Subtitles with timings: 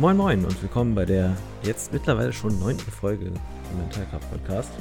[0.00, 3.34] Moin Moin und willkommen bei der jetzt mittlerweile schon neunten Folge im
[3.76, 4.72] Mentalkraft Podcast.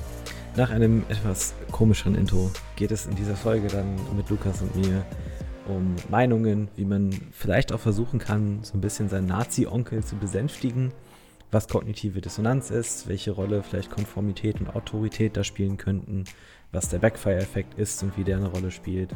[0.55, 5.05] Nach einem etwas komischeren Intro geht es in dieser Folge dann mit Lukas und mir
[5.67, 10.93] um Meinungen, wie man vielleicht auch versuchen kann, so ein bisschen seinen Nazi-Onkel zu besänftigen,
[11.51, 16.23] was kognitive Dissonanz ist, welche Rolle vielleicht Konformität und Autorität da spielen könnten,
[16.71, 19.13] was der Backfire-Effekt ist und wie der eine Rolle spielt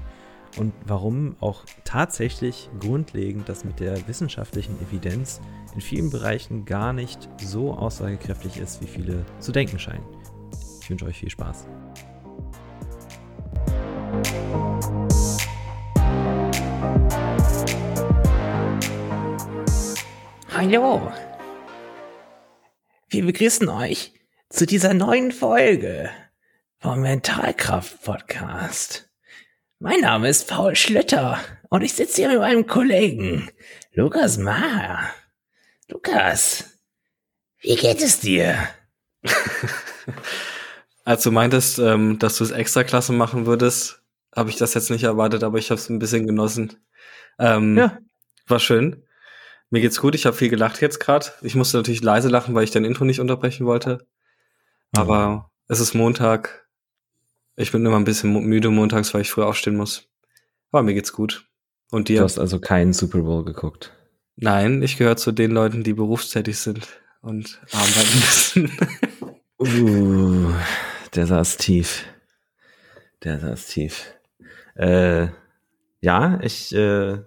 [0.57, 5.41] und warum auch tatsächlich grundlegend das mit der wissenschaftlichen Evidenz
[5.73, 10.05] in vielen Bereichen gar nicht so aussagekräftig ist, wie viele zu denken scheinen.
[10.81, 11.67] Ich wünsche euch viel Spaß.
[20.55, 21.11] Hallo.
[23.09, 24.13] Wir begrüßen euch
[24.49, 26.09] zu dieser neuen Folge
[26.79, 29.12] vom Mentalkraft Podcast.
[29.83, 33.49] Mein Name ist Paul Schlütter und ich sitze hier mit meinem Kollegen
[33.91, 35.09] Lukas Maher.
[35.89, 36.79] Lukas,
[37.59, 38.55] wie geht es dir?
[41.03, 44.01] Als du meintest, ähm, dass du es extra klasse machen würdest,
[44.33, 46.77] habe ich das jetzt nicht erwartet, aber ich habe es ein bisschen genossen.
[47.37, 47.97] Ähm, ja.
[48.47, 49.03] War schön.
[49.69, 51.25] Mir geht's gut, ich habe viel gelacht jetzt gerade.
[51.41, 54.07] Ich musste natürlich leise lachen, weil ich dein Intro nicht unterbrechen wollte.
[54.93, 55.41] Aber mhm.
[55.67, 56.62] es ist Montag,
[57.55, 60.09] ich bin immer ein bisschen müde montags, weil ich früh aufstehen muss.
[60.71, 61.47] Aber mir geht's gut.
[61.91, 62.19] Und dir?
[62.19, 63.93] Du hast also keinen Super Bowl geguckt?
[64.35, 66.87] Nein, ich gehöre zu den Leuten, die berufstätig sind
[67.21, 68.71] und arbeiten müssen.
[69.59, 70.53] uh,
[71.13, 72.05] der saß tief.
[73.23, 74.15] Der saß tief.
[74.75, 75.27] Äh,
[76.01, 77.19] ja, ich äh,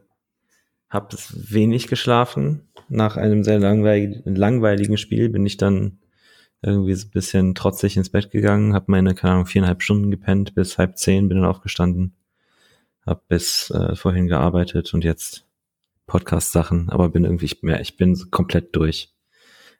[0.89, 2.69] habe wenig geschlafen.
[2.89, 5.99] Nach einem sehr langweiligen, langweiligen Spiel bin ich dann
[6.63, 10.55] irgendwie so ein bisschen trotzig ins Bett gegangen, habe meine, keine Ahnung, viereinhalb Stunden gepennt,
[10.55, 12.15] bis halb zehn bin dann aufgestanden,
[13.05, 15.47] habe bis äh, vorhin gearbeitet und jetzt
[16.07, 19.13] Podcast-Sachen, aber bin irgendwie, ich, ich bin komplett durch.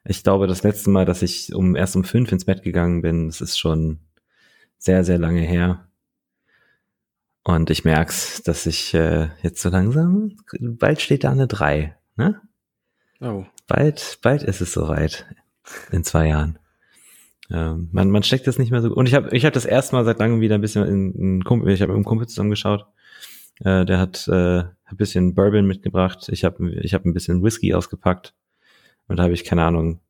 [0.05, 3.27] Ich glaube, das letzte Mal, dass ich um erst um fünf ins Bett gegangen bin,
[3.27, 4.01] das ist schon
[4.79, 5.89] sehr, sehr lange her.
[7.43, 12.41] Und ich merk's, dass ich äh, jetzt so langsam, bald steht da eine drei, ne?
[13.21, 13.47] Oh.
[13.67, 15.27] Bald, bald ist es soweit.
[15.91, 16.59] In zwei Jahren.
[17.49, 18.93] Man, man steckt das nicht mehr so.
[18.93, 21.45] Und ich habe ich hab das erste Mal seit langem wieder ein bisschen in, in
[21.45, 22.87] Kumpel, ich habe mit einem Kumpel zusammengeschaut.
[23.61, 26.29] Äh, der hat äh, ein bisschen Bourbon mitgebracht.
[26.31, 28.35] Ich habe ich hab ein bisschen Whisky ausgepackt.
[29.09, 30.01] Und da habe ich, keine Ahnung,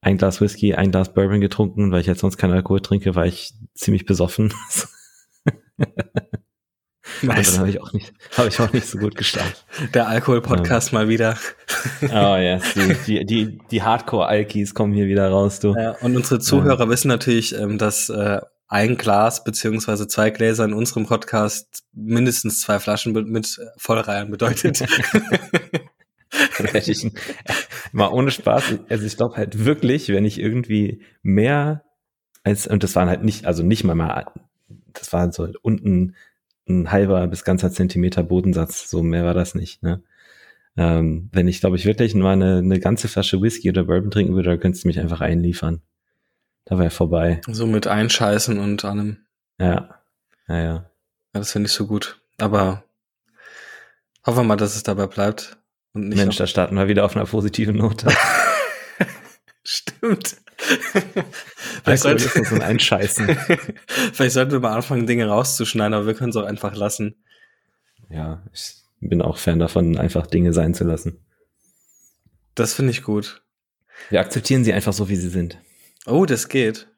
[0.00, 3.26] ein Glas Whisky, ein Glas Bourbon getrunken, weil ich jetzt sonst keinen Alkohol trinke, war
[3.26, 4.52] ich ziemlich besoffen.
[7.22, 7.48] Nice.
[7.48, 9.64] Und dann habe ich auch nicht, habe ich auch nicht so gut gestartet.
[9.94, 10.98] Der Alkohol-Podcast ja.
[10.98, 11.38] mal wieder.
[12.02, 12.74] Oh ja, yes.
[13.06, 15.74] die, die, die, Hardcore-Alkis kommen hier wieder raus, du.
[15.74, 16.88] Ja, und unsere Zuhörer ja.
[16.88, 22.78] wissen natürlich, ähm, dass äh, ein Glas beziehungsweise zwei Gläser in unserem Podcast mindestens zwei
[22.78, 24.80] Flaschen mit Vollreihen bedeutet.
[26.74, 27.10] ich
[27.92, 31.84] mal ohne Spaß, also ich glaube halt wirklich, wenn ich irgendwie mehr
[32.44, 34.26] als, und das waren halt nicht, also nicht mal mal,
[34.94, 36.14] das waren so unten
[36.68, 39.82] ein halber bis ganzer Zentimeter Bodensatz, so mehr war das nicht.
[39.82, 40.02] Ne?
[40.76, 44.34] Ähm, wenn ich, glaube ich, wirklich mal eine, eine ganze Flasche Whisky oder Bourbon trinken
[44.34, 45.82] würde, dann könntest du mich einfach einliefern.
[46.64, 47.40] Da wäre vorbei.
[47.48, 49.18] So mit Einscheißen und allem.
[49.58, 50.00] Ja.
[50.48, 50.74] Ja, ja.
[51.34, 52.20] Ja, das finde ich so gut.
[52.38, 52.84] Aber
[54.24, 55.58] hoffen wir mal, dass es dabei bleibt.
[55.92, 58.08] Und nicht Mensch, da starten wir wieder auf einer positiven Note.
[59.64, 60.36] Stimmt.
[61.84, 63.26] Vielleicht sollten wir so Einscheißen.
[64.12, 67.16] Vielleicht sollten wir mal anfangen, Dinge rauszuschneiden, aber wir können es auch einfach lassen.
[68.08, 71.18] Ja, ich bin auch Fan davon, einfach Dinge sein zu lassen.
[72.54, 73.42] Das finde ich gut.
[74.10, 75.58] Wir akzeptieren sie einfach so, wie sie sind.
[76.06, 76.88] Oh, das geht.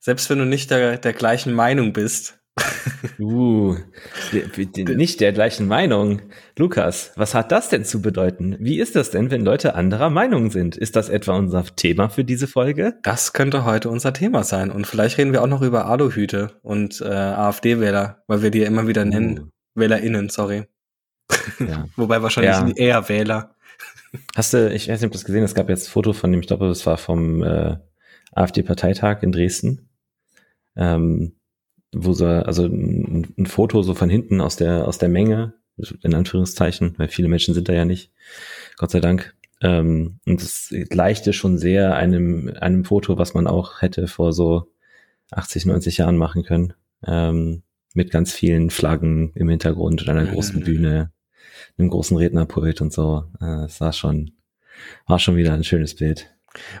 [0.00, 2.38] Selbst wenn du nicht der, der gleichen Meinung bist.
[3.20, 3.76] Uh,
[4.74, 6.22] nicht der gleichen Meinung.
[6.56, 8.56] Lukas, was hat das denn zu bedeuten?
[8.60, 10.76] Wie ist das denn, wenn Leute anderer Meinung sind?
[10.76, 12.94] Ist das etwa unser Thema für diese Folge?
[13.02, 14.70] Das könnte heute unser Thema sein.
[14.70, 18.66] Und vielleicht reden wir auch noch über Aluhüte und äh, AfD-Wähler, weil wir die ja
[18.66, 19.38] immer wieder nennen.
[19.40, 19.48] Uh.
[19.74, 20.66] WählerInnen, sorry.
[21.58, 21.88] Ja.
[21.96, 22.84] Wobei wahrscheinlich ja.
[22.84, 23.54] eher Wähler.
[24.36, 26.12] Hast du, ich weiß nicht, ob du das gesehen hast, es gab jetzt ein Foto
[26.12, 27.76] von dem, ich glaube, das war vom äh,
[28.32, 29.88] AfD-Parteitag in Dresden.
[30.76, 31.36] Ähm,
[31.92, 35.54] wo so, also ein, ein, Foto so von hinten aus der, aus der Menge,
[36.02, 38.10] in Anführungszeichen, weil viele Menschen sind da ja nicht,
[38.76, 39.34] Gott sei Dank.
[39.60, 44.72] Ähm, und es gleichte schon sehr einem, einem Foto, was man auch hätte vor so
[45.30, 46.74] 80, 90 Jahren machen können.
[47.06, 47.62] Ähm,
[47.94, 50.62] mit ganz vielen Flaggen im Hintergrund und einer großen.
[50.64, 51.12] Bühne,
[51.78, 53.24] einem großen Rednerpult und so.
[53.40, 54.32] Äh, es war schon,
[55.06, 56.30] war schon wieder ein schönes Bild.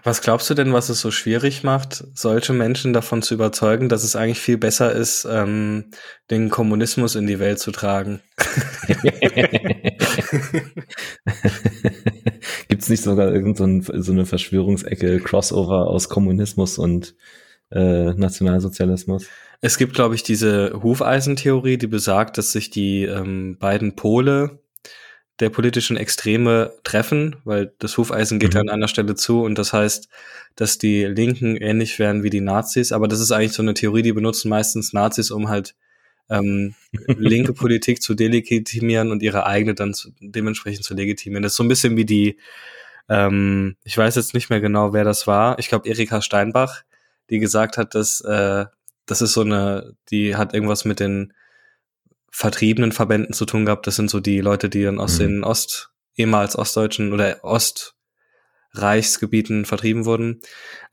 [0.04, 4.04] Was glaubst du denn, was es so schwierig macht, solche Menschen davon zu überzeugen, dass
[4.04, 5.86] es eigentlich viel besser ist, ähm,
[6.30, 8.20] den Kommunismus in die Welt zu tragen?
[12.68, 17.14] Gibt es nicht sogar irgendeine so, so eine Verschwörungsecke, Crossover aus Kommunismus und
[17.70, 19.26] äh, Nationalsozialismus?
[19.60, 24.61] Es gibt, glaube ich, diese Hufeisentheorie, die besagt, dass sich die ähm, beiden Pole
[25.42, 28.60] der politischen Extreme treffen, weil das Hufeisen geht mhm.
[28.60, 30.08] an einer Stelle zu und das heißt,
[30.54, 32.92] dass die Linken ähnlich werden wie die Nazis.
[32.92, 35.74] Aber das ist eigentlich so eine Theorie, die benutzen meistens Nazis, um halt
[36.30, 36.76] ähm,
[37.08, 41.42] linke Politik zu delegitimieren und ihre eigene dann zu, dementsprechend zu legitimieren.
[41.42, 42.38] Das ist so ein bisschen wie die,
[43.08, 45.58] ähm, ich weiß jetzt nicht mehr genau, wer das war.
[45.58, 46.84] Ich glaube Erika Steinbach,
[47.30, 48.66] die gesagt hat, dass äh,
[49.06, 51.32] das ist so eine, die hat irgendwas mit den
[52.32, 53.86] vertriebenen Verbänden zu tun gehabt.
[53.86, 55.22] Das sind so die Leute, die dann aus mhm.
[55.22, 60.40] den Ost, ehemals ostdeutschen oder Ostreichsgebieten vertrieben wurden.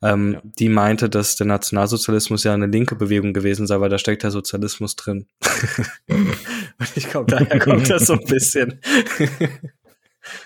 [0.02, 0.42] Ähm, ja.
[0.44, 4.30] Die meinte, dass der Nationalsozialismus ja eine linke Bewegung gewesen sei, weil da steckt der
[4.30, 5.26] Sozialismus drin.
[6.08, 6.36] Und
[6.94, 8.80] ich glaube, daher kommt das so ein bisschen.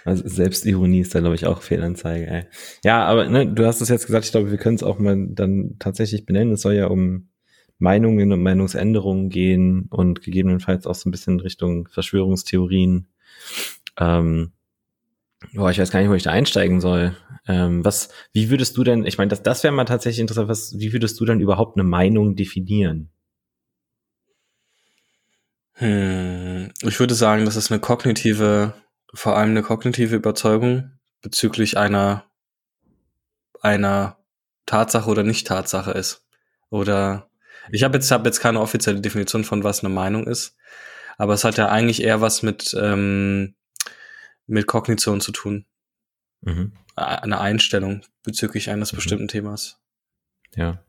[0.05, 2.29] Also Selbstironie ist da, glaube ich, auch Fehlanzeige.
[2.29, 2.45] Ey.
[2.85, 5.27] Ja, aber ne, du hast es jetzt gesagt, ich glaube, wir können es auch mal
[5.31, 6.55] dann tatsächlich benennen.
[6.55, 7.29] Es soll ja um
[7.79, 13.09] Meinungen und Meinungsänderungen gehen und gegebenenfalls auch so ein bisschen Richtung Verschwörungstheorien.
[13.99, 14.53] Ähm,
[15.53, 17.17] boah, ich weiß gar nicht, wo ich da einsteigen soll.
[17.47, 20.79] Ähm, was, wie würdest du denn, ich meine, das, das wäre mal tatsächlich interessant, was,
[20.79, 23.11] wie würdest du denn überhaupt eine Meinung definieren?
[25.75, 28.75] Hm, ich würde sagen, das ist eine kognitive,
[29.13, 32.25] vor allem eine kognitive Überzeugung bezüglich einer,
[33.61, 34.19] einer
[34.67, 36.25] Tatsache oder Nicht-Tatsache ist.
[36.71, 37.29] Oder
[37.71, 40.57] ich habe jetzt, hab jetzt keine offizielle Definition von, was eine Meinung ist,
[41.17, 43.55] aber es hat ja eigentlich eher was mit, ähm,
[44.47, 45.67] mit Kognition zu tun.
[46.43, 46.73] Mhm.
[46.97, 48.97] Eine Einstellung bezüglich eines mhm.
[48.97, 49.81] bestimmten Themas.
[50.57, 50.85] Ja,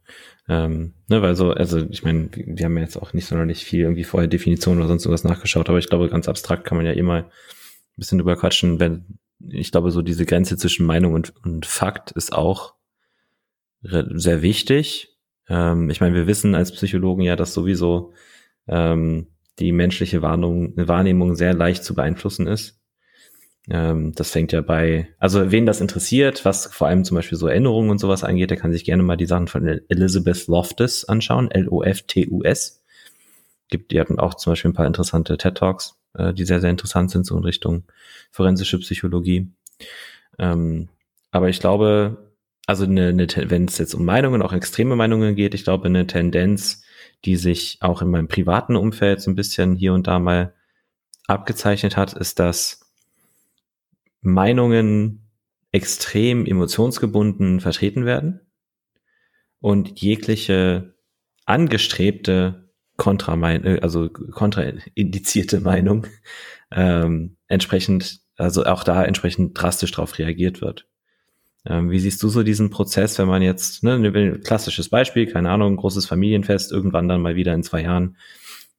[0.48, 3.82] ähm, ne, weil so, also ich meine, wir haben ja jetzt auch nicht sonderlich viel
[3.82, 6.92] irgendwie vorher Definitionen oder sonst irgendwas nachgeschaut, aber ich glaube, ganz abstrakt kann man ja
[6.92, 7.32] immer ein
[7.96, 12.34] bisschen drüber quatschen, wenn ich glaube, so diese Grenze zwischen Meinung und, und Fakt ist
[12.34, 12.76] auch
[13.82, 15.15] sehr wichtig.
[15.50, 18.14] Ähm, ich meine, wir wissen als Psychologen ja, dass sowieso
[18.68, 19.28] ähm,
[19.60, 22.82] die menschliche Wahrnehmung, Wahrnehmung sehr leicht zu beeinflussen ist.
[23.70, 27.48] Ähm, das fängt ja bei, also wen das interessiert, was vor allem zum Beispiel so
[27.48, 31.50] Erinnerungen und sowas angeht, der kann sich gerne mal die Sachen von Elizabeth Loftus anschauen,
[31.50, 32.84] L-O-F-T-U-S.
[33.70, 36.70] Gibt, die hatten auch zum Beispiel ein paar interessante TED Talks, äh, die sehr, sehr
[36.70, 37.84] interessant sind, so in Richtung
[38.32, 39.50] forensische Psychologie.
[40.38, 40.90] Ähm,
[41.32, 42.18] aber ich glaube,
[42.66, 46.08] also eine, eine wenn es jetzt um Meinungen, auch extreme Meinungen geht, ich glaube, eine
[46.08, 46.84] Tendenz,
[47.24, 50.54] die sich auch in meinem privaten Umfeld so ein bisschen hier und da mal
[51.28, 52.92] abgezeichnet hat, ist, dass
[54.22, 55.30] Meinungen
[55.72, 58.42] extrem emotionsgebunden vertreten werden
[59.60, 60.96] und jegliche
[61.46, 66.08] angestrebte kontra äh, also kontraindizierte Meinung
[66.72, 70.88] ähm, entsprechend, also auch da entsprechend drastisch darauf reagiert wird.
[71.68, 75.50] Ähm, wie siehst du so diesen Prozess, wenn man jetzt, ne, ein klassisches Beispiel, keine
[75.50, 78.18] Ahnung, großes Familienfest, irgendwann dann mal wieder in zwei Jahren,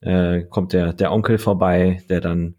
[0.00, 2.54] äh, kommt der, der Onkel vorbei, der dann,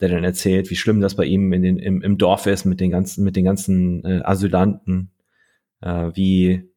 [0.00, 2.80] der dann erzählt, wie schlimm das bei ihm in den, im, im Dorf ist mit
[2.80, 5.10] den ganzen, mit den ganzen äh, Asylanten.
[5.80, 6.68] Äh, wie,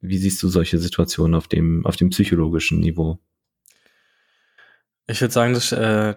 [0.00, 3.18] wie siehst du solche Situationen auf dem, auf dem psychologischen Niveau?
[5.06, 6.14] Ich würde sagen, dass, äh,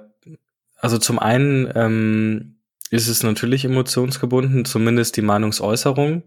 [0.78, 2.55] also zum einen, ähm,
[2.96, 6.24] ist es natürlich emotionsgebunden, zumindest die Meinungsäußerung.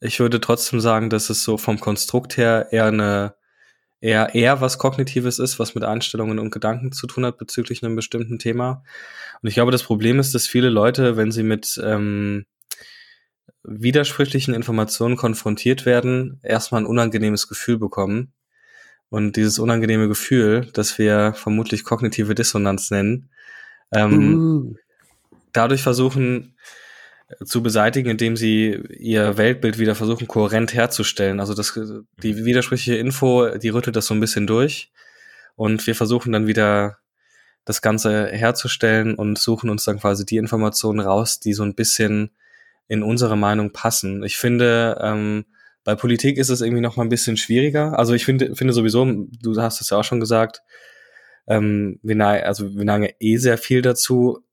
[0.00, 3.34] Ich würde trotzdem sagen, dass es so vom Konstrukt her eher eine
[4.00, 7.96] eher eher was kognitives ist, was mit Einstellungen und Gedanken zu tun hat bezüglich einem
[7.96, 8.84] bestimmten Thema.
[9.42, 12.46] Und ich glaube, das Problem ist, dass viele Leute, wenn sie mit ähm,
[13.64, 18.32] widersprüchlichen Informationen konfrontiert werden, erstmal ein unangenehmes Gefühl bekommen.
[19.10, 23.30] Und dieses unangenehme Gefühl, das wir vermutlich kognitive Dissonanz nennen,
[23.90, 24.74] ähm, uh
[25.52, 26.56] dadurch versuchen
[27.28, 31.40] äh, zu beseitigen, indem sie ihr Weltbild wieder versuchen, kohärent herzustellen.
[31.40, 31.78] Also das,
[32.22, 34.92] die widersprüchliche Info, die rüttelt das so ein bisschen durch.
[35.56, 36.98] Und wir versuchen dann wieder
[37.64, 42.30] das Ganze herzustellen und suchen uns dann quasi die Informationen raus, die so ein bisschen
[42.86, 44.22] in unsere Meinung passen.
[44.22, 45.44] Ich finde, ähm,
[45.84, 47.98] bei Politik ist es irgendwie noch mal ein bisschen schwieriger.
[47.98, 50.62] Also ich finde, finde sowieso, du hast es ja auch schon gesagt,
[51.46, 54.44] ähm, wir neigen, also wir neigen eh sehr viel dazu,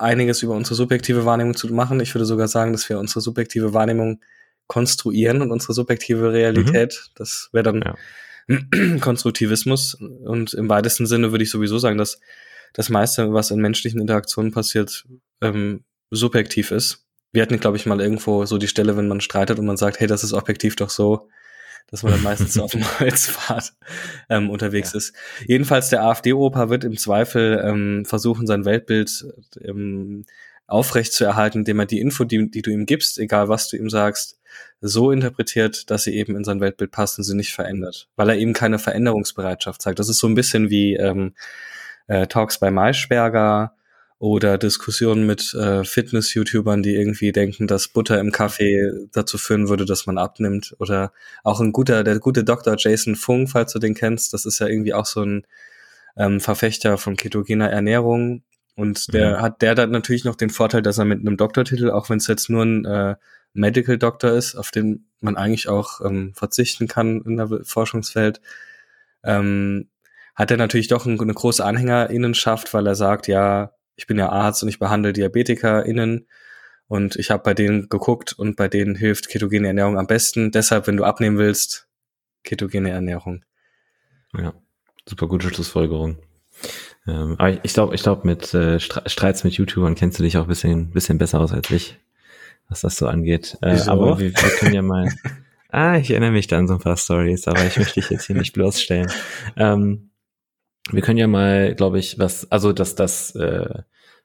[0.00, 2.00] einiges über unsere subjektive Wahrnehmung zu machen.
[2.00, 4.20] Ich würde sogar sagen, dass wir unsere subjektive Wahrnehmung
[4.66, 6.92] konstruieren und unsere subjektive Realität.
[6.92, 7.12] Mhm.
[7.16, 8.98] Das wäre dann ja.
[9.00, 9.94] Konstruktivismus.
[9.94, 12.20] Und im weitesten Sinne würde ich sowieso sagen, dass
[12.72, 15.04] das meiste, was in menschlichen Interaktionen passiert,
[15.40, 17.04] ähm, subjektiv ist.
[17.32, 20.00] wir hatten, glaube ich, mal irgendwo so die Stelle, wenn man streitet und man sagt,
[20.00, 21.28] hey, das ist objektiv doch so,
[21.88, 23.72] dass man dann meistens auf dem Holzpfad
[24.28, 24.98] ähm, unterwegs ja.
[24.98, 25.14] ist.
[25.46, 29.26] Jedenfalls der AfD-Opa wird im Zweifel ähm, versuchen, sein Weltbild
[29.62, 30.24] ähm,
[30.66, 33.76] aufrecht zu erhalten, indem er die Info, die, die du ihm gibst, egal was du
[33.76, 34.38] ihm sagst,
[34.80, 38.36] so interpretiert, dass sie eben in sein Weltbild passt und sie nicht verändert, weil er
[38.36, 39.98] eben keine Veränderungsbereitschaft zeigt.
[39.98, 41.34] Das ist so ein bisschen wie ähm,
[42.06, 43.74] äh, Talks bei Maischberger
[44.20, 49.86] oder Diskussionen mit äh, Fitness-YouTubern, die irgendwie denken, dass Butter im Kaffee dazu führen würde,
[49.86, 50.76] dass man abnimmt.
[50.78, 52.76] Oder auch ein guter, der gute Dr.
[52.76, 55.46] Jason Fung, falls du den kennst, das ist ja irgendwie auch so ein
[56.18, 58.42] ähm, Verfechter von ketogener Ernährung.
[58.76, 59.40] Und der mhm.
[59.40, 62.26] hat der dann natürlich noch den Vorteil, dass er mit einem Doktortitel, auch wenn es
[62.26, 63.16] jetzt nur ein äh,
[63.54, 68.42] Medical Doctor ist, auf den man eigentlich auch ähm, verzichten kann in der Forschungswelt,
[69.24, 69.88] ähm,
[70.34, 74.62] hat er natürlich doch eine große Anhängerinnenschaft, weil er sagt, ja, ich bin ja Arzt
[74.62, 76.26] und ich behandle DiabetikerInnen
[76.88, 80.50] und ich habe bei denen geguckt und bei denen hilft ketogene Ernährung am besten.
[80.50, 81.86] Deshalb, wenn du abnehmen willst,
[82.42, 83.44] ketogene Ernährung.
[84.36, 84.54] Ja,
[85.06, 86.16] super gute Schlussfolgerung.
[87.06, 90.44] Ähm, aber ich glaube, ich glaube, mit äh, Streits mit YouTubern kennst du dich auch
[90.44, 91.98] ein bisschen, bisschen besser aus als ich
[92.70, 93.58] was das so angeht.
[93.60, 95.12] Äh, aber wir, wir können ja mal.
[95.70, 98.26] ah, ich erinnere mich da an so ein paar Stories, aber ich möchte dich jetzt
[98.26, 99.10] hier nicht bloßstellen.
[99.56, 100.09] Ähm,
[100.90, 103.82] wir können ja mal, glaube ich, was, also dass das, äh,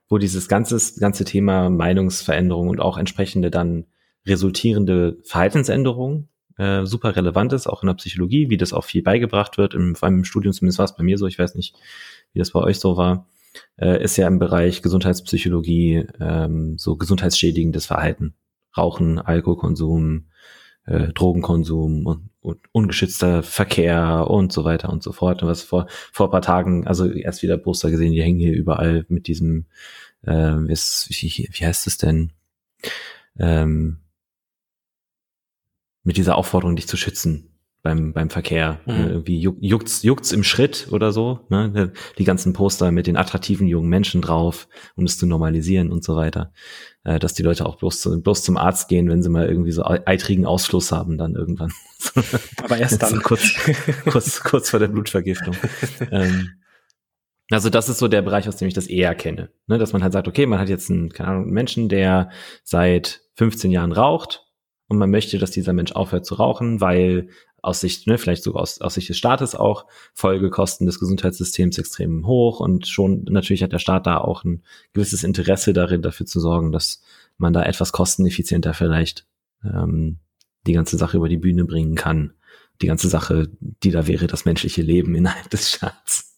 [0.08, 3.86] wo dieses ganze, ganze Thema Meinungsveränderung und auch entsprechende dann
[4.26, 9.58] resultierende Verhaltensänderungen äh, super relevant ist, auch in der Psychologie, wie das auch viel beigebracht
[9.58, 11.76] wird, im, vor allem im Studium zumindest war es bei mir so, ich weiß nicht,
[12.34, 13.28] wie das bei euch so war
[13.80, 18.36] äh, ist ja im Bereich Gesundheitspsychologie ähm, so gesundheitsschädigendes Verhalten.
[18.78, 20.26] Rauchen, Alkoholkonsum,
[20.86, 25.44] äh, Drogenkonsum und, und ungeschützter Verkehr und so weiter und so fort.
[25.44, 28.54] Und was vor, vor ein paar Tagen, also erst wieder Poster gesehen, die hängen hier
[28.54, 29.66] überall mit diesem,
[30.24, 32.34] äh, wie, wie heißt es denn?
[33.38, 34.00] Ähm,
[36.04, 37.55] mit dieser Aufforderung, dich zu schützen
[37.86, 38.80] beim, beim Verkehr.
[38.88, 38.94] Mhm.
[38.94, 41.42] Ne, irgendwie juck, juckt's, juckt's im Schritt oder so.
[41.50, 41.94] Ne?
[42.18, 46.16] Die ganzen Poster mit den attraktiven jungen Menschen drauf, um es zu normalisieren und so
[46.16, 46.52] weiter.
[47.04, 49.72] Äh, dass die Leute auch bloß, zu, bloß zum Arzt gehen, wenn sie mal irgendwie
[49.72, 51.72] so eitrigen Ausfluss haben, dann irgendwann.
[52.64, 53.22] Aber erst dann.
[53.22, 53.54] kurz,
[54.10, 55.56] kurz, kurz vor der Blutvergiftung.
[56.12, 56.54] ähm,
[57.52, 59.52] also das ist so der Bereich, aus dem ich das eher kenne.
[59.68, 59.78] Ne?
[59.78, 62.32] Dass man halt sagt, okay, man hat jetzt einen, keine Ahnung, einen Menschen, der
[62.64, 64.45] seit 15 Jahren raucht
[64.88, 67.30] und man möchte, dass dieser Mensch aufhört zu rauchen, weil
[67.62, 72.28] aus Sicht, ne, vielleicht sogar aus, aus Sicht des Staates auch, Folgekosten des Gesundheitssystems extrem
[72.28, 74.64] hoch und schon natürlich hat der Staat da auch ein
[74.94, 77.02] gewisses Interesse darin, dafür zu sorgen, dass
[77.38, 79.26] man da etwas kosteneffizienter vielleicht
[79.64, 80.20] ähm,
[80.68, 82.34] die ganze Sache über die Bühne bringen kann.
[82.82, 86.38] Die ganze Sache, die da wäre, das menschliche Leben innerhalb des Staats.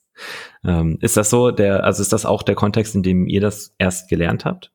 [0.64, 3.76] Ähm, ist das so, der, also ist das auch der Kontext, in dem ihr das
[3.78, 4.72] erst gelernt habt?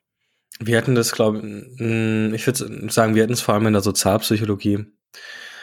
[0.61, 3.83] Wir hatten das, glaube mm, ich würde sagen, wir hatten es vor allem in der
[3.83, 4.87] Sozialpsychologie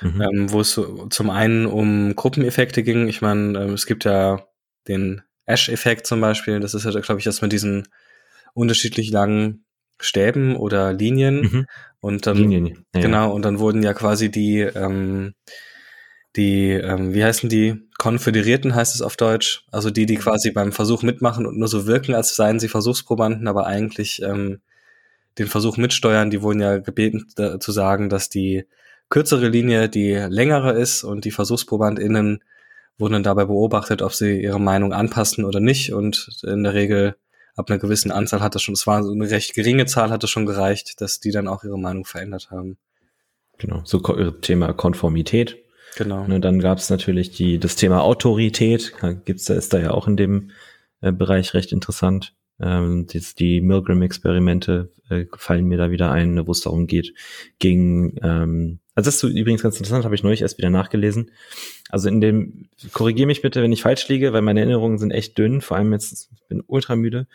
[0.02, 0.22] mhm.
[0.22, 0.80] ähm, wo es
[1.10, 3.08] zum einen um Gruppeneffekte ging.
[3.08, 4.46] Ich meine, ähm, es gibt ja
[4.88, 6.60] den Ash-Effekt zum Beispiel.
[6.60, 7.88] Das ist ja, glaube ich, das mit diesen
[8.54, 9.66] unterschiedlich langen
[10.00, 11.42] Stäben oder Linien.
[11.42, 11.66] Mhm.
[12.00, 15.34] Und dann, Linien, ja, genau, und dann wurden ja quasi die, ähm,
[16.36, 17.88] die, ähm, wie heißen die?
[17.98, 19.66] Konföderierten heißt es auf Deutsch.
[19.72, 20.22] Also die, die mhm.
[20.22, 24.62] quasi beim Versuch mitmachen und nur so wirken, als seien sie Versuchsprobanden, aber eigentlich ähm,
[25.38, 26.30] den Versuch mitsteuern.
[26.30, 28.66] Die wurden ja gebeten da, zu sagen, dass die
[29.10, 32.44] kürzere Linie die längere ist und die VersuchsprobandInnen
[32.98, 37.16] wurden dann dabei beobachtet, ob sie ihre Meinung anpassen oder nicht und in der Regel
[37.56, 40.24] ab einer gewissen Anzahl hat das schon, es war so eine recht geringe Zahl, hat
[40.24, 42.78] es schon gereicht, dass die dann auch ihre Meinung verändert haben.
[43.58, 45.58] Genau, so Thema Konformität.
[45.98, 46.22] Genau.
[46.22, 48.94] Und ne, dann gab es natürlich die, das Thema Autorität,
[49.26, 50.52] gibt's da, ist da ja auch in dem
[51.02, 52.34] äh, Bereich recht interessant.
[52.62, 57.14] Ähm, jetzt die Milgram-Experimente äh, fallen mir da wieder ein, wo es darum geht,
[57.60, 61.32] gegen ähm, also das ist übrigens ganz interessant, habe ich neulich erst wieder nachgelesen.
[61.88, 65.38] Also in dem, korrigiere mich bitte, wenn ich falsch liege, weil meine Erinnerungen sind echt
[65.38, 67.26] dünn, vor allem jetzt, ich bin ultramüde.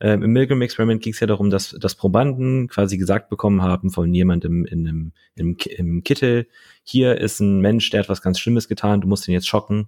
[0.00, 4.12] Ähm, Im Milgram-Experiment ging es ja darum, dass, dass Probanden quasi gesagt bekommen haben von
[4.12, 6.48] jemandem in einem, im, im Kittel,
[6.82, 9.86] hier ist ein Mensch, der hat was ganz Schlimmes getan, du musst ihn jetzt schocken.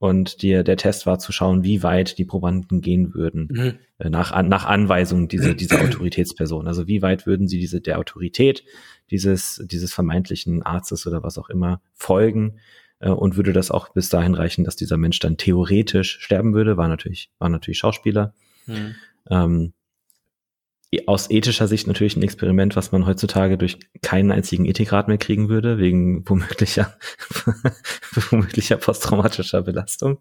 [0.00, 3.74] Und die, der Test war zu schauen, wie weit die Probanden gehen würden, mhm.
[3.98, 6.68] äh, nach, nach Anweisung dieser, dieser Autoritätsperson.
[6.68, 8.64] Also wie weit würden sie diese, der Autorität
[9.10, 12.60] dieses, dieses vermeintlichen Arztes oder was auch immer folgen
[13.00, 16.76] äh, und würde das auch bis dahin reichen, dass dieser Mensch dann theoretisch sterben würde,
[16.76, 18.34] war natürlich, war natürlich Schauspieler.
[18.66, 18.94] Mhm.
[19.30, 19.72] Ähm,
[21.06, 25.48] aus ethischer Sicht natürlich ein Experiment, was man heutzutage durch keinen einzigen Ethikrat mehr kriegen
[25.48, 26.96] würde, wegen womöglicher,
[28.30, 30.18] womöglicher posttraumatischer Belastung.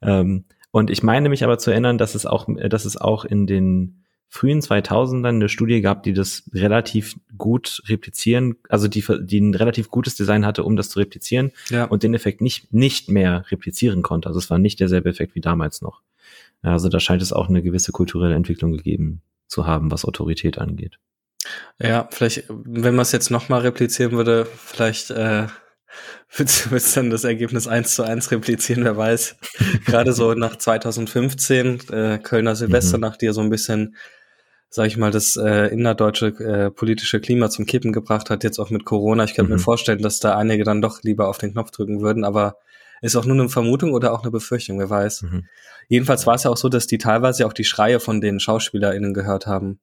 [0.00, 3.46] Ähm, und ich meine mich aber zu erinnern, dass es auch, dass es auch in
[3.46, 9.54] den frühen 2000ern eine Studie gab, die das relativ gut replizieren, also die, die ein
[9.54, 11.84] relativ gutes Design hatte, um das zu replizieren ja.
[11.84, 14.28] und den Effekt nicht, nicht mehr replizieren konnte.
[14.28, 16.02] Also es war nicht derselbe Effekt wie damals noch.
[16.62, 20.98] Also da scheint es auch eine gewisse kulturelle Entwicklung gegeben zu haben, was Autorität angeht.
[21.80, 25.46] Ja, vielleicht, wenn man es jetzt nochmal replizieren würde, vielleicht äh,
[26.36, 29.36] wird es dann das Ergebnis eins zu eins replizieren, wer weiß.
[29.86, 33.18] Gerade so nach 2015, äh, Kölner Silvesternacht, mhm.
[33.20, 33.96] die ja so ein bisschen,
[34.68, 38.70] sag ich mal, das äh, innerdeutsche äh, politische Klima zum Kippen gebracht hat, jetzt auch
[38.70, 39.24] mit Corona.
[39.24, 39.58] Ich könnte mhm.
[39.58, 42.56] mir vorstellen, dass da einige dann doch lieber auf den Knopf drücken würden, aber
[43.02, 45.22] ist auch nur eine Vermutung oder auch eine Befürchtung, wer weiß.
[45.22, 45.46] Mhm.
[45.88, 49.14] Jedenfalls war es ja auch so, dass die teilweise auch die Schreie von den SchauspielerInnen
[49.14, 49.80] gehört haben.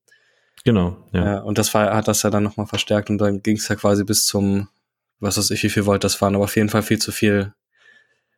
[0.65, 1.25] Genau, ja.
[1.25, 3.75] ja und das war, hat das ja dann nochmal verstärkt und dann ging es ja
[3.75, 4.69] quasi bis zum,
[5.19, 7.53] was weiß ich, wie viel Volt das waren, aber auf jeden Fall viel zu viel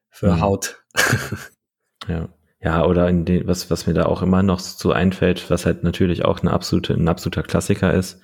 [0.09, 0.41] für mhm.
[0.41, 0.83] Haut.
[2.07, 2.29] ja.
[2.61, 5.83] Ja, oder in den, was, was mir da auch immer noch so einfällt, was halt
[5.83, 8.21] natürlich auch eine absolute, ein absoluter Klassiker ist,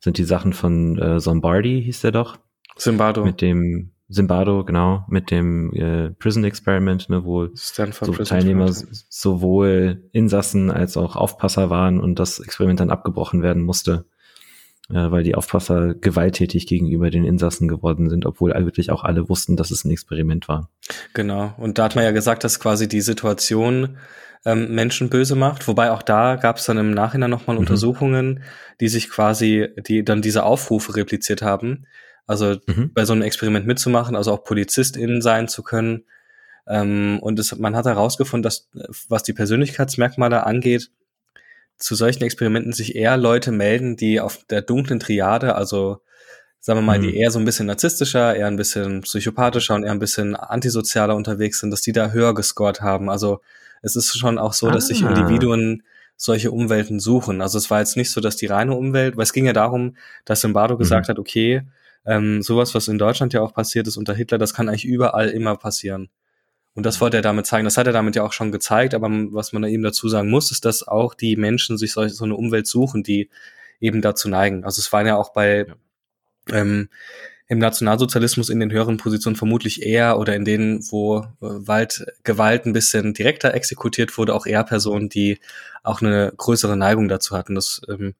[0.00, 2.38] sind die Sachen von äh, Zombardi, hieß der doch.
[2.74, 3.24] Zimbardo.
[3.24, 8.70] Mit dem, Zimbardo, genau, mit dem äh, Prison Experiment, ne, wo Stanford so Prison Teilnehmer
[8.70, 14.04] sowohl Insassen als auch Aufpasser waren und das Experiment dann abgebrochen werden musste,
[14.90, 19.56] äh, weil die Aufpasser gewalttätig gegenüber den Insassen geworden sind, obwohl wirklich auch alle wussten,
[19.56, 20.68] dass es ein Experiment war.
[21.14, 23.96] Genau, und da hat man ja gesagt, dass quasi die Situation
[24.44, 27.60] ähm, Menschen böse macht, wobei auch da gab es dann im Nachhinein nochmal mhm.
[27.60, 28.42] Untersuchungen,
[28.80, 31.86] die sich quasi, die dann diese Aufrufe repliziert haben
[32.26, 32.92] also mhm.
[32.94, 36.04] bei so einem Experiment mitzumachen, also auch PolizistInnen sein zu können.
[36.66, 38.68] Ähm, und es, man hat herausgefunden, dass,
[39.08, 40.90] was die Persönlichkeitsmerkmale angeht,
[41.76, 45.98] zu solchen Experimenten sich eher Leute melden, die auf der dunklen Triade, also
[46.60, 47.02] sagen wir mal, mhm.
[47.02, 51.14] die eher so ein bisschen narzisstischer, eher ein bisschen psychopathischer und eher ein bisschen antisozialer
[51.14, 53.10] unterwegs sind, dass die da höher gescored haben.
[53.10, 53.40] Also
[53.82, 54.86] es ist schon auch so, dass ah.
[54.86, 55.82] sich Individuen
[56.16, 57.42] solche Umwelten suchen.
[57.42, 59.96] Also es war jetzt nicht so, dass die reine Umwelt, weil es ging ja darum,
[60.24, 60.78] dass Zimbardo mhm.
[60.78, 61.62] gesagt hat, okay,
[62.06, 65.28] ähm, sowas, was in Deutschland ja auch passiert ist unter Hitler, das kann eigentlich überall
[65.28, 66.10] immer passieren.
[66.74, 67.64] Und das wollte er damit zeigen.
[67.64, 70.50] Das hat er damit ja auch schon gezeigt, aber was man eben dazu sagen muss,
[70.50, 73.30] ist, dass auch die Menschen sich so, so eine Umwelt suchen, die
[73.80, 74.64] eben dazu neigen.
[74.64, 75.66] Also es waren ja auch bei
[76.48, 76.56] ja.
[76.56, 76.88] ähm,
[77.46, 82.66] im Nationalsozialismus in den höheren Positionen vermutlich eher oder in denen, wo äh, Wald, Gewalt
[82.66, 85.38] ein bisschen direkter exekutiert wurde, auch eher Personen, die
[85.82, 87.54] auch eine größere Neigung dazu hatten.
[87.54, 88.14] Das ähm,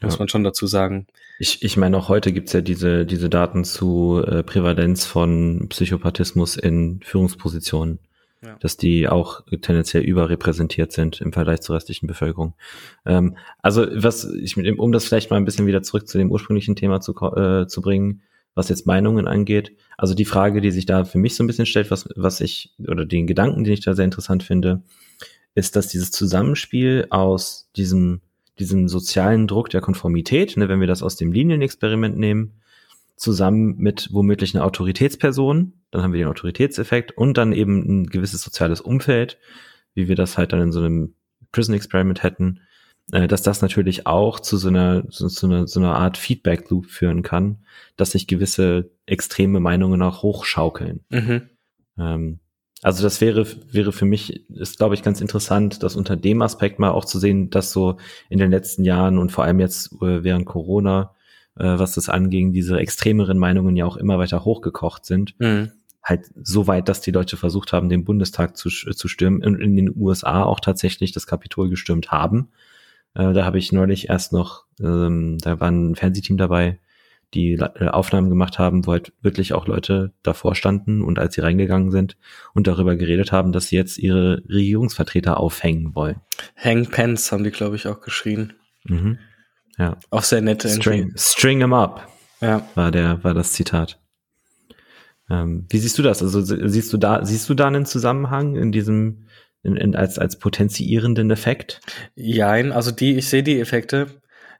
[0.00, 0.18] muss ja.
[0.18, 1.06] man schon dazu sagen.
[1.38, 6.56] Ich, ich meine, auch heute gibt's ja diese, diese Daten zu äh, Prävalenz von Psychopathismus
[6.56, 7.98] in Führungspositionen,
[8.42, 8.56] ja.
[8.60, 12.54] dass die auch tendenziell überrepräsentiert sind im Vergleich zur restlichen Bevölkerung.
[13.04, 16.18] Ähm, also was ich mit dem, um das vielleicht mal ein bisschen wieder zurück zu
[16.18, 18.22] dem ursprünglichen Thema zu, äh, zu bringen,
[18.54, 19.72] was jetzt Meinungen angeht.
[19.98, 22.74] Also die Frage, die sich da für mich so ein bisschen stellt, was, was ich,
[22.88, 24.82] oder den Gedanken, den ich da sehr interessant finde,
[25.54, 28.22] ist, dass dieses Zusammenspiel aus diesem
[28.58, 32.60] diesem sozialen Druck der Konformität, ne, wenn wir das aus dem Linienexperiment nehmen,
[33.16, 38.42] zusammen mit womöglich einer Autoritätsperson, dann haben wir den Autoritätseffekt und dann eben ein gewisses
[38.42, 39.38] soziales Umfeld,
[39.94, 41.14] wie wir das halt dann in so einem
[41.52, 42.60] Prison Experiment hätten,
[43.12, 46.68] äh, dass das natürlich auch zu so einer, so, so einer, so einer Art Feedback
[46.70, 47.64] Loop führen kann,
[47.96, 51.00] dass sich gewisse extreme Meinungen auch hochschaukeln.
[51.08, 51.42] Mhm.
[51.98, 52.40] Ähm,
[52.82, 56.78] also das wäre, wäre für mich, ist glaube ich ganz interessant, das unter dem Aspekt
[56.78, 57.96] mal auch zu sehen, dass so
[58.28, 61.14] in den letzten Jahren und vor allem jetzt äh, während Corona,
[61.56, 65.34] äh, was das anging, diese extremeren Meinungen ja auch immer weiter hochgekocht sind.
[65.38, 65.72] Mhm.
[66.02, 69.74] Halt so weit, dass die Leute versucht haben, den Bundestag zu, zu stürmen und in
[69.74, 72.50] den USA auch tatsächlich das Kapitol gestürmt haben.
[73.14, 76.78] Äh, da habe ich neulich erst noch, ähm, da war ein Fernsehteam dabei,
[77.34, 81.40] die äh, Aufnahmen gemacht haben, wo halt wirklich auch Leute davor standen und als sie
[81.40, 82.16] reingegangen sind
[82.54, 86.20] und darüber geredet haben, dass sie jetzt ihre Regierungsvertreter aufhängen wollen.
[86.56, 88.54] Hang Pence haben die, glaube ich, auch geschrien.
[88.84, 89.18] Mhm.
[89.78, 89.98] Ja.
[90.10, 90.62] Auch sehr nett.
[90.62, 92.08] String, string em up.
[92.40, 92.66] Ja.
[92.74, 93.98] War der, war das Zitat.
[95.28, 96.22] Ähm, wie siehst du das?
[96.22, 99.26] Also siehst du da, siehst du da einen Zusammenhang in diesem,
[99.62, 101.80] in, in, als, als potenzierenden Effekt?
[102.14, 104.06] Jein, also die, ich sehe die Effekte.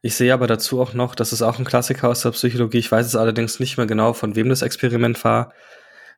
[0.03, 2.79] Ich sehe aber dazu auch noch, das ist auch ein Klassiker aus der Psychologie.
[2.79, 5.53] Ich weiß es allerdings nicht mehr genau, von wem das Experiment war.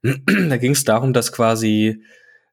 [0.02, 2.02] da ging es darum, dass quasi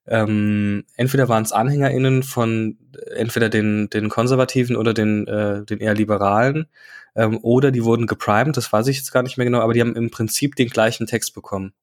[0.07, 2.77] ähm, entweder waren es AnhängerInnen von
[3.15, 6.67] entweder den, den Konservativen oder den, äh, den eher Liberalen,
[7.15, 9.81] ähm, oder die wurden geprimed, das weiß ich jetzt gar nicht mehr genau, aber die
[9.81, 11.73] haben im Prinzip den gleichen Text bekommen.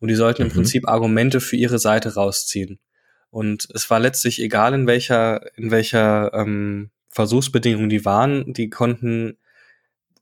[0.00, 0.48] Und die sollten mhm.
[0.48, 2.78] im Prinzip Argumente für ihre Seite rausziehen.
[3.30, 9.38] Und es war letztlich egal, in welcher, in welcher ähm, Versuchsbedingungen die waren, die konnten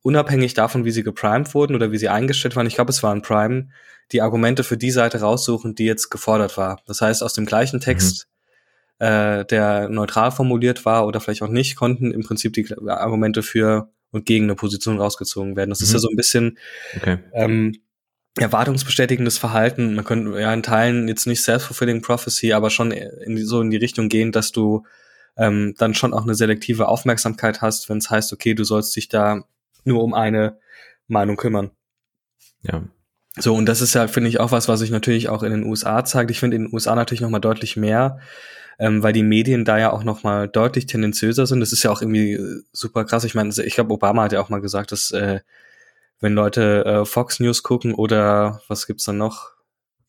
[0.00, 3.20] unabhängig davon, wie sie geprimed wurden oder wie sie eingestellt waren, ich glaube, es waren
[3.20, 3.68] Prime,
[4.12, 6.80] die Argumente für die Seite raussuchen, die jetzt gefordert war.
[6.86, 8.28] Das heißt, aus dem gleichen Text
[8.98, 13.90] äh, der neutral formuliert war oder vielleicht auch nicht, konnten im Prinzip die Argumente für
[14.10, 15.68] und gegen eine Position rausgezogen werden.
[15.68, 15.84] Das mhm.
[15.84, 16.02] ist ja mhm.
[16.02, 16.58] so ein bisschen
[16.96, 17.18] okay.
[17.34, 17.74] ähm,
[18.38, 19.94] erwartungsbestätigendes Verhalten.
[19.96, 23.70] Man könnte ja in Teilen jetzt nicht self-fulfilling prophecy, aber schon in die, so in
[23.70, 24.86] die Richtung gehen, dass du
[25.36, 29.08] ähm, dann schon auch eine selektive Aufmerksamkeit hast, wenn es heißt, okay, du sollst dich
[29.08, 29.44] da
[29.84, 30.58] nur um eine
[31.08, 31.70] Meinung kümmern.
[32.62, 32.82] Ja.
[33.38, 35.64] So, und das ist ja, finde ich, auch was, was sich natürlich auch in den
[35.64, 36.30] USA zeigt.
[36.30, 38.18] Ich finde in den USA natürlich noch mal deutlich mehr,
[38.78, 41.60] ähm, weil die Medien da ja auch noch mal deutlich tendenziöser sind.
[41.60, 43.24] Das ist ja auch irgendwie äh, super krass.
[43.24, 45.40] Ich meine, ich glaube, Obama hat ja auch mal gesagt, dass äh,
[46.20, 49.50] wenn Leute äh, Fox News gucken oder was gibt's dann noch,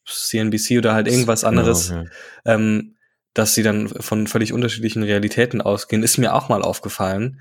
[0.05, 2.09] CNBC oder halt irgendwas genau, anderes, genau, ja.
[2.45, 2.95] ähm,
[3.37, 7.39] dass sie dann von völlig unterschiedlichen Realitäten ausgehen, ist mir auch mal aufgefallen.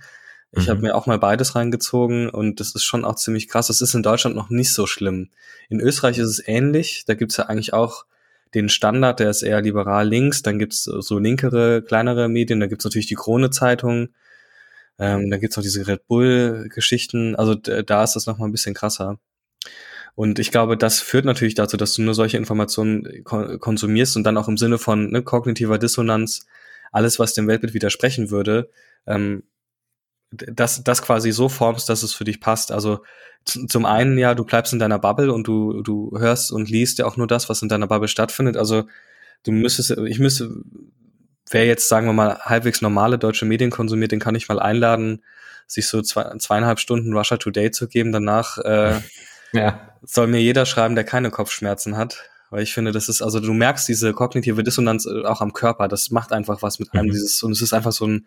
[0.53, 0.71] Ich mhm.
[0.71, 3.69] habe mir auch mal beides reingezogen und das ist schon auch ziemlich krass.
[3.69, 5.31] Das ist in Deutschland noch nicht so schlimm.
[5.71, 7.05] In Österreich ist es ähnlich.
[7.07, 8.05] Da gibt's ja eigentlich auch
[8.53, 10.43] den Standard, der ist eher liberal links.
[10.43, 12.61] Dann gibt's so linkere, kleinere Medien.
[12.61, 14.11] Da gibt's natürlich die Krone-Zeitung.
[14.99, 17.37] Ähm, dann gibt's noch diese Red Bull-Geschichten.
[17.37, 19.19] Also da ist das noch mal ein bisschen krasser.
[20.17, 24.25] Und ich glaube, das führt natürlich dazu, dass du nur solche Informationen kon konsumierst und
[24.25, 26.47] dann auch im Sinne von ne, kognitiver Dissonanz
[26.91, 28.71] alles, was dem Weltbild widersprechen würde,
[29.07, 29.43] ähm,
[30.31, 32.73] das, das quasi so formst, dass es für dich passt.
[32.73, 33.05] Also
[33.45, 37.05] zum einen ja, du bleibst in deiner Bubble und du, du hörst und liest ja
[37.05, 38.57] auch nur das, was in deiner Bubble stattfindet.
[38.57, 38.85] Also
[39.45, 40.51] du müsstest, ich müsste,
[41.51, 45.23] wer jetzt, sagen wir mal, halbwegs normale deutsche Medien konsumiert, den kann ich mal einladen,
[45.67, 48.13] sich so zwei, zweieinhalb Stunden Russia Today zu geben.
[48.13, 48.95] Danach äh,
[49.53, 49.97] ja.
[50.03, 52.31] soll mir jeder schreiben, der keine Kopfschmerzen hat.
[52.51, 55.89] Weil ich finde, das ist, also du merkst diese kognitive Dissonanz äh, auch am Körper.
[55.89, 57.13] Das macht einfach was mit einem, mhm.
[57.13, 58.27] dieses, und es ist einfach so ein,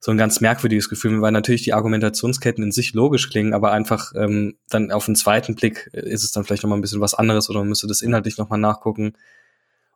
[0.00, 4.12] so ein ganz merkwürdiges Gefühl, weil natürlich die Argumentationsketten in sich logisch klingen, aber einfach
[4.14, 7.14] ähm, dann auf den zweiten Blick äh, ist es dann vielleicht nochmal ein bisschen was
[7.14, 9.14] anderes oder man müsste das inhaltlich nochmal nachgucken.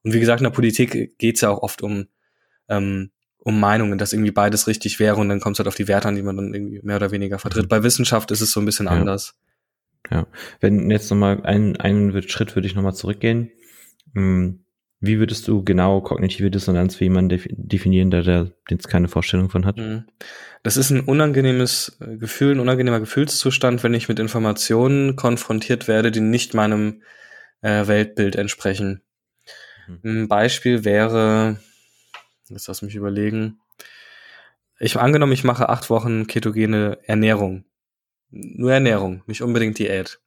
[0.03, 2.07] Und wie gesagt, in der Politik geht's ja auch oft um,
[2.69, 5.89] ähm, um Meinungen, dass irgendwie beides richtig wäre und dann kommt es halt auf die
[5.89, 7.65] Werte an, die man dann irgendwie mehr oder weniger vertritt.
[7.65, 7.69] Mhm.
[7.69, 8.93] Bei Wissenschaft ist es so ein bisschen ja.
[8.93, 9.35] anders.
[10.11, 10.27] Ja,
[10.61, 13.51] wenn jetzt nochmal einen, einen Schritt würde ich nochmal zurückgehen.
[14.15, 14.65] Hm,
[15.03, 19.65] wie würdest du genau kognitive Dissonanz für jemanden definieren, der, der jetzt keine Vorstellung von
[19.65, 19.79] hat?
[19.79, 20.05] Mhm.
[20.63, 26.11] Das ist ein unangenehmes äh, Gefühl, ein unangenehmer Gefühlszustand, wenn ich mit Informationen konfrontiert werde,
[26.11, 27.03] die nicht meinem
[27.63, 29.01] äh, Weltbild entsprechen.
[29.89, 30.01] Mhm.
[30.05, 31.59] Ein Beispiel wäre,
[32.49, 33.59] jetzt lass mich überlegen.
[34.79, 37.65] Ich angenommen, ich mache acht Wochen ketogene Ernährung.
[38.31, 40.21] Nur Ernährung, nicht unbedingt Diät.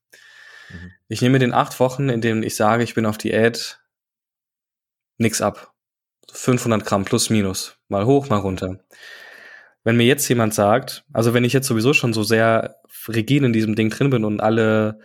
[0.70, 0.92] Mhm.
[1.08, 3.80] Ich nehme den acht Wochen, in denen ich sage, ich bin auf Diät,
[5.18, 5.74] nix ab.
[6.32, 7.78] 500 Gramm plus minus.
[7.90, 8.80] Mal hoch, mal runter.
[9.84, 13.54] Wenn mir jetzt jemand sagt, also wenn ich jetzt sowieso schon so sehr rigid in
[13.54, 15.00] diesem Ding drin bin und alle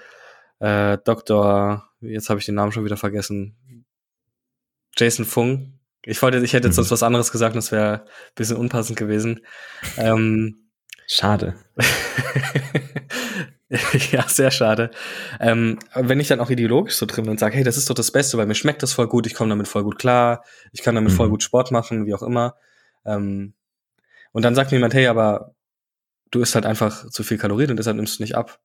[0.61, 3.85] äh, Dr., jetzt habe ich den Namen schon wieder vergessen,
[4.97, 6.91] Jason Fung, ich wollte, ich hätte jetzt mhm.
[6.91, 9.41] was anderes gesagt, das wäre ein bisschen unpassend gewesen.
[9.97, 10.68] Ähm,
[11.09, 11.55] Schade.
[14.13, 14.91] ja, sehr schade.
[15.41, 17.95] Ähm, wenn ich dann auch ideologisch so drin bin und sage, hey, das ist doch
[17.95, 20.83] das Beste, weil mir schmeckt das voll gut, ich komme damit voll gut klar, ich
[20.83, 21.17] kann damit mhm.
[21.17, 22.57] voll gut Sport machen, wie auch immer.
[23.07, 23.55] Ähm,
[24.33, 25.55] und dann sagt mir jemand, hey, aber
[26.31, 28.61] du isst halt einfach zu viel Kalorien und deshalb nimmst du nicht ab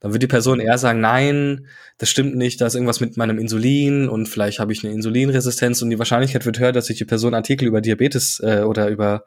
[0.00, 1.66] dann wird die Person eher sagen, nein,
[1.98, 5.82] das stimmt nicht, da ist irgendwas mit meinem Insulin und vielleicht habe ich eine Insulinresistenz
[5.82, 9.24] und die Wahrscheinlichkeit wird höher, dass sich die Person Artikel über Diabetes äh, oder über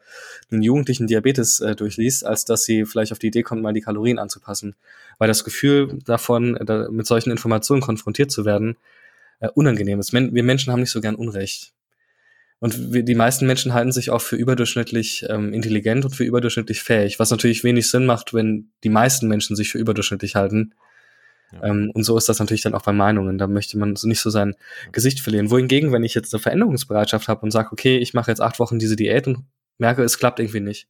[0.50, 3.82] einen jugendlichen Diabetes äh, durchliest, als dass sie vielleicht auf die Idee kommt, mal die
[3.82, 4.76] Kalorien anzupassen.
[5.18, 8.78] Weil das Gefühl davon, da, mit solchen Informationen konfrontiert zu werden,
[9.42, 10.14] äh, unangenehm ist.
[10.14, 11.74] Men wir Menschen haben nicht so gern Unrecht.
[12.62, 16.84] Und wir, die meisten Menschen halten sich auch für überdurchschnittlich ähm, intelligent und für überdurchschnittlich
[16.84, 20.76] fähig, was natürlich wenig Sinn macht, wenn die meisten Menschen sich für überdurchschnittlich halten.
[21.54, 21.64] Ja.
[21.64, 23.40] Ähm, und so ist das natürlich dann auch bei Meinungen.
[23.40, 24.54] Da möchte man so nicht so sein
[24.86, 24.92] ja.
[24.92, 25.50] Gesicht verlieren.
[25.50, 28.78] Wohingegen, wenn ich jetzt eine Veränderungsbereitschaft habe und sage, okay, ich mache jetzt acht Wochen
[28.78, 29.40] diese Diät und
[29.80, 30.88] merke, es klappt irgendwie nicht.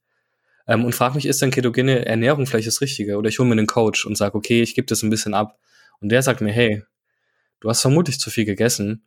[0.68, 3.16] Ähm, und frage mich, ist denn ketogene Ernährung vielleicht das Richtige?
[3.16, 5.58] Oder ich hole mir einen Coach und sage, okay, ich gebe das ein bisschen ab.
[6.02, 6.84] Und der sagt mir, hey,
[7.62, 9.06] du hast vermutlich zu viel gegessen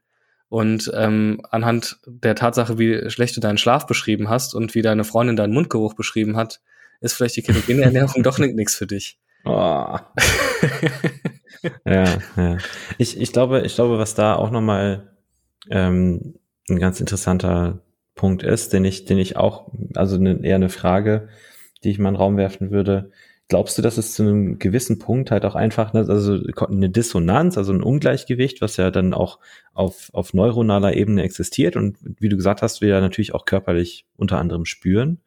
[0.49, 5.05] und ähm, anhand der Tatsache, wie schlecht du deinen Schlaf beschrieben hast und wie deine
[5.05, 6.61] Freundin deinen Mundgeruch beschrieben hat,
[7.01, 9.19] ist vielleicht die ketogene Ernährung doch nichts für dich.
[9.45, 9.51] Oh.
[11.85, 12.05] ja,
[12.37, 12.59] ja.
[12.99, 15.17] Ich, ich glaube, ich glaube, was da auch nochmal
[15.71, 16.35] ähm,
[16.69, 17.81] ein ganz interessanter
[18.15, 21.29] Punkt ist, den ich, den ich auch, also ne, eher eine Frage,
[21.83, 23.11] die ich mal in den Raum werfen würde,
[23.49, 27.59] Glaubst du, dass es zu einem gewissen Punkt halt auch einfach, ne, also eine Dissonanz,
[27.59, 29.39] also ein Ungleichgewicht, was ja dann auch
[29.75, 34.07] auf, auf neuronaler Ebene existiert und wie du gesagt hast, wir ja natürlich auch körperlich
[34.17, 35.21] unter anderem spüren,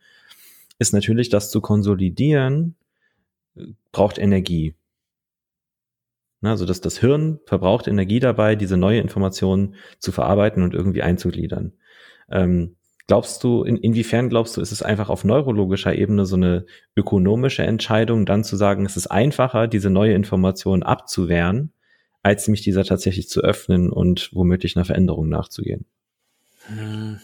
[0.79, 2.75] ist natürlich, das zu konsolidieren,
[3.91, 4.73] braucht Energie.
[6.41, 11.01] Ne, also dass das Hirn verbraucht Energie dabei, diese neue Information zu verarbeiten und irgendwie
[11.03, 11.73] einzugliedern.
[12.31, 12.77] Ähm,
[13.07, 16.65] Glaubst du, in, inwiefern glaubst du, ist es einfach auf neurologischer Ebene so eine
[16.95, 21.71] ökonomische Entscheidung, dann zu sagen, es ist einfacher, diese neue Information abzuwehren,
[22.21, 25.85] als mich dieser tatsächlich zu öffnen und womöglich einer Veränderung nachzugehen?
[26.67, 27.19] Hm.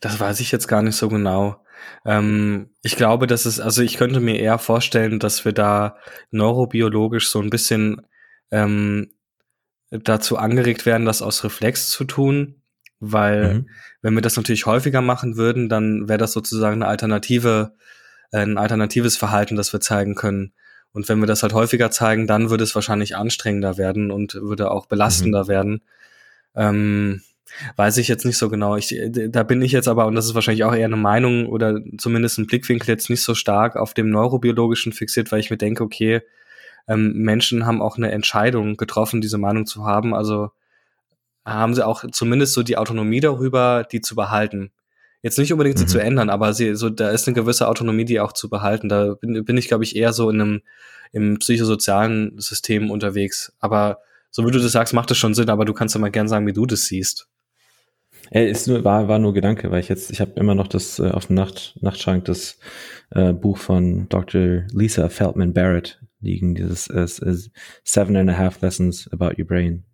[0.00, 1.60] Das weiß ich jetzt gar nicht so genau.
[2.06, 5.96] Ähm, ich glaube, dass es, also ich könnte mir eher vorstellen, dass wir da
[6.30, 8.06] neurobiologisch so ein bisschen
[8.50, 9.10] ähm,
[9.90, 12.62] dazu angeregt werden, das aus Reflex zu tun,
[13.00, 13.68] weil mhm.
[14.02, 17.72] wenn wir das natürlich häufiger machen würden, dann wäre das sozusagen eine alternative,
[18.32, 20.52] äh, ein alternatives Verhalten, das wir zeigen können.
[20.92, 24.70] Und wenn wir das halt häufiger zeigen, dann würde es wahrscheinlich anstrengender werden und würde
[24.70, 25.48] auch belastender mhm.
[25.48, 25.82] werden.
[26.54, 27.22] Ähm,
[27.76, 28.76] Weiß ich jetzt nicht so genau.
[28.76, 31.80] Ich, da bin ich jetzt aber, und das ist wahrscheinlich auch eher eine Meinung oder
[31.96, 35.82] zumindest ein Blickwinkel jetzt nicht so stark auf dem Neurobiologischen fixiert, weil ich mir denke,
[35.82, 36.20] okay,
[36.86, 40.14] ähm, Menschen haben auch eine Entscheidung getroffen, diese Meinung zu haben.
[40.14, 40.50] Also
[41.48, 44.70] haben sie auch zumindest so die Autonomie darüber, die zu behalten.
[45.22, 45.88] Jetzt nicht unbedingt sie mhm.
[45.88, 48.88] zu ändern, aber sie, so, da ist eine gewisse Autonomie, die auch zu behalten.
[48.88, 50.62] Da bin, bin ich, glaube ich, eher so in einem
[51.12, 53.52] im psychosozialen System unterwegs.
[53.58, 53.98] Aber
[54.30, 56.28] so wie du das sagst, macht das schon Sinn, aber du kannst ja mal gern
[56.28, 57.28] sagen, wie du das siehst.
[58.30, 60.98] Äh, ist nur, war, war nur Gedanke, weil ich jetzt, ich habe immer noch das
[60.98, 62.58] äh, auf dem Nacht, Nachtschrank das
[63.10, 64.64] äh, Buch von Dr.
[64.72, 67.36] Lisa Feldman Barrett liegen, dieses äh, äh,
[67.84, 69.84] Seven and a Half Lessons About Your Brain.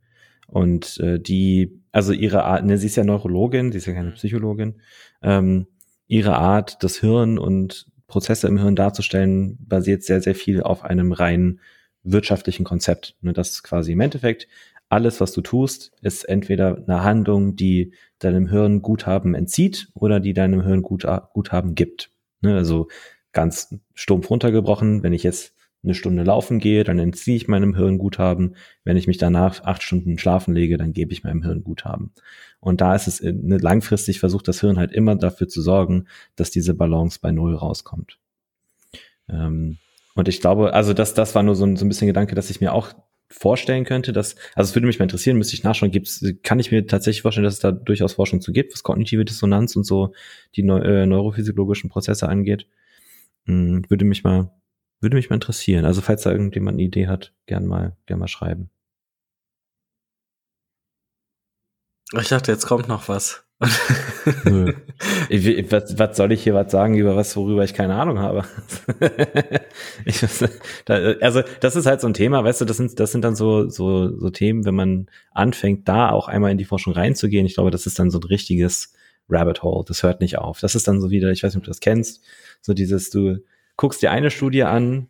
[0.47, 4.11] Und äh, die, also ihre Art, ne, sie ist ja Neurologin, sie ist ja keine
[4.11, 4.15] mhm.
[4.15, 4.75] Psychologin,
[5.23, 5.67] ähm,
[6.07, 11.13] ihre Art, das Hirn und Prozesse im Hirn darzustellen, basiert sehr, sehr viel auf einem
[11.13, 11.61] rein
[12.03, 13.17] wirtschaftlichen Konzept.
[13.23, 14.47] Ne, das quasi im Endeffekt
[14.89, 20.35] alles, was du tust, ist entweder eine Handlung, die deinem Hirn Guthaben entzieht oder die
[20.35, 22.11] deinem Hirn Guthaben gibt.
[22.43, 22.89] Ne, also
[23.33, 25.54] ganz stumpf runtergebrochen, wenn ich jetzt
[25.85, 28.57] eine Stunde laufen gehe, dann entziehe ich meinem Hirn Guthaben.
[28.85, 32.13] Wenn ich mich danach acht Stunden schlafen lege, dann gebe ich meinem Hirn Guthaben.
[32.61, 36.51] Und da ist es ne, langfristig versucht das Hirn halt immer dafür zu sorgen, dass
[36.51, 38.19] diese Balance bei Null rauskommt.
[39.29, 39.79] Ähm,
[40.15, 42.51] und ich glaube, also das, das war nur so ein, so ein bisschen Gedanke, dass
[42.51, 42.95] ich mir auch
[43.29, 46.71] vorstellen könnte, dass, also es würde mich mal interessieren, müsste ich nachschauen, gibt's, kann ich
[46.71, 50.13] mir tatsächlich vorstellen, dass es da durchaus Forschung zu gibt, was kognitive Dissonanz und so
[50.55, 52.67] die neu, äh, neurophysiologischen Prozesse angeht.
[53.47, 54.51] Hm, würde mich mal,
[55.05, 55.85] würde mich mal interessieren.
[55.85, 58.71] Also falls da irgendjemand eine Idee hat, gern mal, gern mal schreiben.
[62.21, 63.45] Ich dachte, jetzt kommt noch was.
[65.29, 68.45] ich, was, was soll ich hier was sagen über was, worüber ich keine Ahnung habe?
[70.05, 70.21] ich,
[70.85, 73.37] da, also das ist halt so ein Thema, weißt du, das sind, das sind dann
[73.37, 77.47] so, so, so Themen, wenn man anfängt, da auch einmal in die Forschung reinzugehen.
[77.47, 78.93] Ich glaube, das ist dann so ein richtiges
[79.29, 79.85] Rabbit Hole.
[79.87, 80.61] Das hört nicht auf.
[80.61, 82.23] Das ist dann so wieder, ich weiß nicht, ob du das kennst,
[82.61, 83.39] so dieses, du
[83.77, 85.09] guckst dir eine Studie an,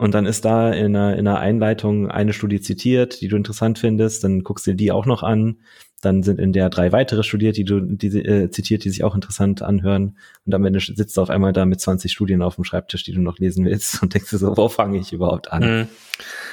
[0.00, 3.80] und dann ist da in einer, in einer Einleitung eine Studie zitiert, die du interessant
[3.80, 5.56] findest, dann guckst du dir die auch noch an,
[6.00, 9.16] dann sind in der drei weitere studiert, die du die, äh, zitiert, die sich auch
[9.16, 10.16] interessant anhören.
[10.46, 13.12] Und am Ende sitzt du auf einmal da mit 20 Studien auf dem Schreibtisch, die
[13.12, 15.62] du noch lesen willst und denkst dir so, wo fange ich überhaupt an?
[15.80, 15.88] Mhm.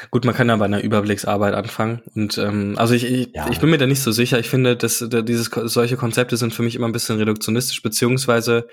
[0.10, 2.02] Gut, man kann ja bei einer Überblicksarbeit anfangen.
[2.16, 3.48] Und ähm, also ich, ich, ja.
[3.52, 4.40] ich bin mir da nicht so sicher.
[4.40, 8.68] Ich finde, dass da, dieses solche Konzepte sind für mich immer ein bisschen reduktionistisch, beziehungsweise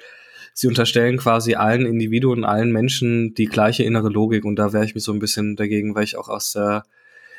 [0.55, 4.45] sie unterstellen quasi allen Individuen, allen Menschen die gleiche innere Logik.
[4.45, 6.85] Und da wäre ich mich so ein bisschen dagegen, weil ich auch aus der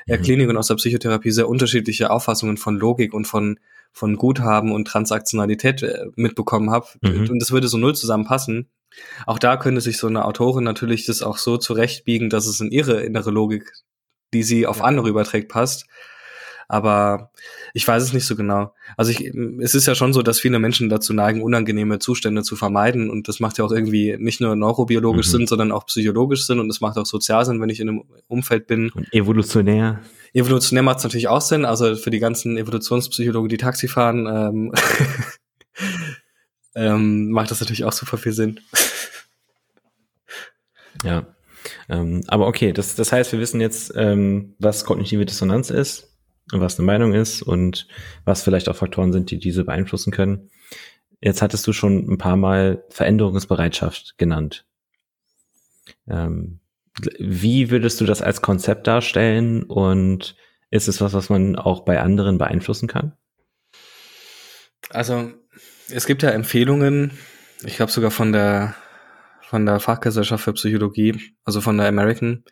[0.08, 0.24] der mhm.
[0.24, 3.60] Klinik und aus der Psychotherapie sehr unterschiedliche Auffassungen von Logik und von
[3.94, 6.88] von Guthaben und Transaktionalität äh, mitbekommen habe.
[7.02, 7.30] Mhm.
[7.30, 8.70] Und das würde so null zusammenpassen.
[9.26, 12.72] Auch da könnte sich so eine Autorin natürlich das auch so zurechtbiegen, dass es in
[12.72, 13.72] ihre innere Logik,
[14.34, 15.86] die sie auf andere überträgt, passt.
[16.68, 17.32] Aber
[17.74, 18.74] ich weiß es nicht so genau.
[18.98, 22.56] Also ich, es ist ja schon so, dass viele Menschen dazu neigen, unangenehme Zustände zu
[22.56, 23.10] vermeiden.
[23.10, 25.32] Und das macht ja auch irgendwie nicht nur neurobiologisch mhm.
[25.32, 26.60] Sinn, sondern auch psychologisch Sinn.
[26.60, 28.90] Und es macht auch sozial Sinn, wenn ich in einem Umfeld bin.
[28.92, 30.02] Und evolutionär.
[30.34, 31.66] Evolutionär macht es natürlich auch Sinn.
[31.66, 34.72] Also für die ganzen Evolutionspsychologen, die Taxi fahren, ähm,
[36.76, 38.60] ähm, macht das natürlich auch super viel Sinn.
[41.04, 41.26] Ja.
[41.90, 46.13] Ähm, aber okay, das, das heißt, wir wissen jetzt, ähm, was kognitive Dissonanz ist
[46.52, 47.88] was eine Meinung ist und
[48.26, 50.50] was vielleicht auch Faktoren sind, die diese beeinflussen können.
[51.22, 54.66] Jetzt hattest du schon ein paar Mal Veränderungsbereitschaft genannt.
[56.08, 56.60] Ähm,
[57.18, 60.36] wie würdest du das als Konzept darstellen und
[60.70, 63.14] ist es was, was man auch bei anderen beeinflussen kann?
[64.90, 65.32] Also
[65.90, 67.12] es gibt ja Empfehlungen,
[67.64, 68.76] ich glaube sogar von der
[69.42, 72.44] von der Fachgesellschaft für Psychologie, also von der American,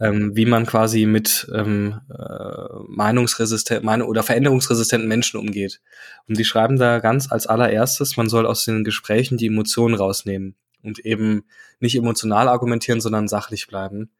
[0.00, 5.80] ähm, wie man quasi mit ähm, äh, meinungsresistent mein oder veränderungsresistenten Menschen umgeht.
[6.28, 10.54] Und die schreiben da ganz als allererstes, man soll aus den Gesprächen die Emotionen rausnehmen
[10.82, 11.44] und eben
[11.80, 14.10] nicht emotional argumentieren, sondern sachlich bleiben.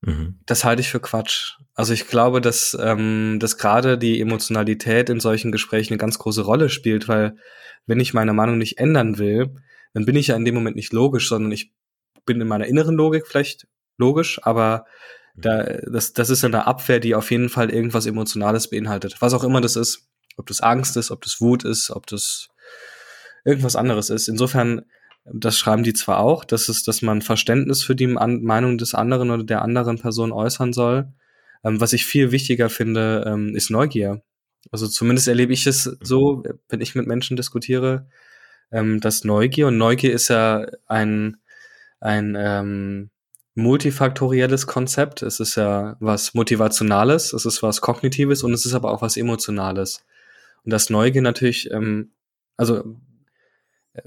[0.00, 0.38] Mhm.
[0.46, 1.58] Das halte ich für Quatsch.
[1.74, 6.42] Also ich glaube, dass, ähm, dass gerade die Emotionalität in solchen Gesprächen eine ganz große
[6.42, 7.36] Rolle spielt, weil
[7.86, 9.54] wenn ich meine Meinung nicht ändern will,
[9.92, 11.72] dann bin ich ja in dem Moment nicht logisch, sondern ich
[12.24, 13.66] bin in meiner inneren Logik vielleicht
[13.98, 14.86] logisch, aber
[15.34, 19.16] da, das, das ist eine Abwehr, die auf jeden Fall irgendwas Emotionales beinhaltet.
[19.20, 20.08] Was auch immer das ist.
[20.36, 22.48] Ob das Angst ist, ob das Wut ist, ob das
[23.44, 24.28] irgendwas anderes ist.
[24.28, 24.82] Insofern,
[25.24, 29.30] das schreiben die zwar auch, dass es, dass man Verständnis für die Meinung des anderen
[29.30, 31.12] oder der anderen Person äußern soll.
[31.64, 34.22] Ähm, was ich viel wichtiger finde, ähm, ist Neugier.
[34.70, 38.08] Also zumindest erlebe ich es so, wenn ich mit Menschen diskutiere,
[38.70, 41.36] ähm, dass Neugier und Neugier ist ja ein
[42.00, 43.10] ein ähm,
[43.54, 45.22] multifaktorielles Konzept.
[45.22, 49.16] Es ist ja was Motivationales, es ist was Kognitives und es ist aber auch was
[49.16, 50.04] Emotionales.
[50.64, 52.12] Und das Neugier natürlich, ähm,
[52.56, 52.96] also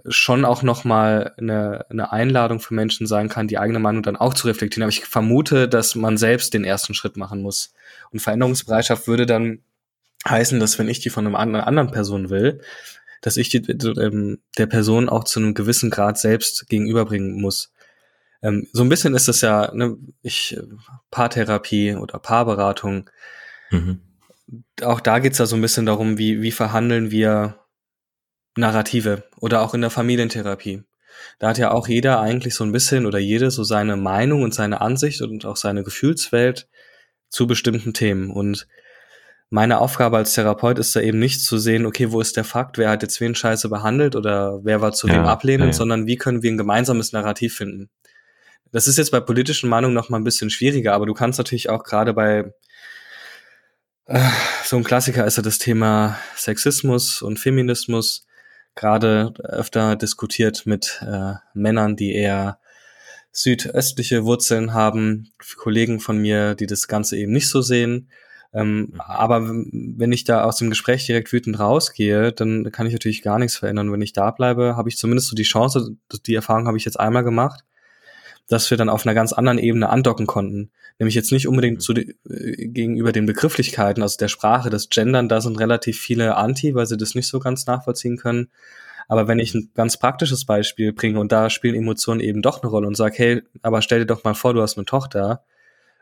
[0.08, 4.34] schon auch nochmal eine, eine Einladung für Menschen sein kann, die eigene Meinung dann auch
[4.34, 4.84] zu reflektieren.
[4.84, 7.74] Aber ich vermute, dass man selbst den ersten Schritt machen muss.
[8.12, 9.60] Und Veränderungsbereitschaft würde dann
[10.28, 12.62] heißen, dass wenn ich die von einer anderen Person will,
[13.22, 17.72] dass ich die, ähm, der Person auch zu einem gewissen Grad selbst gegenüberbringen muss.
[18.42, 20.58] Ähm, so ein bisschen ist es ja, ne, ich,
[21.12, 23.10] Paartherapie oder Paarberatung.
[23.72, 24.02] Mhm.
[24.84, 27.60] Auch da geht's ja so ein bisschen darum, wie, wie verhandeln wir
[28.56, 30.84] Narrative oder auch in der Familientherapie.
[31.40, 34.54] Da hat ja auch jeder eigentlich so ein bisschen oder jede so seine Meinung und
[34.54, 36.68] seine Ansicht und auch seine Gefühlswelt
[37.30, 38.32] zu bestimmten Themen.
[38.32, 38.68] Und
[39.50, 42.78] meine Aufgabe als Therapeut ist da eben nicht zu sehen, okay, wo ist der Fakt,
[42.78, 45.74] wer hat jetzt wen scheiße behandelt oder wer war zu ja, wem ablehnend, ja, ja.
[45.74, 47.90] sondern wie können wir ein gemeinsames Narrativ finden.
[48.72, 51.70] Das ist jetzt bei politischen Meinungen noch mal ein bisschen schwieriger, aber du kannst natürlich
[51.70, 52.54] auch gerade bei
[54.06, 54.30] äh,
[54.64, 58.26] so ein Klassiker ist ja das Thema Sexismus und Feminismus
[58.76, 62.60] gerade öfter diskutiert mit äh, Männern, die eher
[63.32, 68.10] südöstliche Wurzeln haben, Kollegen von mir, die das Ganze eben nicht so sehen.
[68.54, 69.02] Ähm, mhm.
[69.02, 73.38] aber wenn ich da aus dem Gespräch direkt wütend rausgehe, dann kann ich natürlich gar
[73.38, 73.92] nichts verändern.
[73.92, 76.98] Wenn ich da bleibe, habe ich zumindest so die Chance, die Erfahrung habe ich jetzt
[76.98, 77.66] einmal gemacht,
[78.48, 80.72] dass wir dann auf einer ganz anderen Ebene andocken konnten.
[81.00, 81.82] Nämlich jetzt nicht unbedingt mhm.
[81.82, 86.36] zu de, äh, gegenüber den Begrifflichkeiten, also der Sprache, das Gendern, da sind relativ viele
[86.36, 88.50] Anti, weil sie das nicht so ganz nachvollziehen können.
[89.08, 92.70] Aber wenn ich ein ganz praktisches Beispiel bringe und da spielen Emotionen eben doch eine
[92.70, 95.44] Rolle und sage, hey, aber stell dir doch mal vor, du hast eine Tochter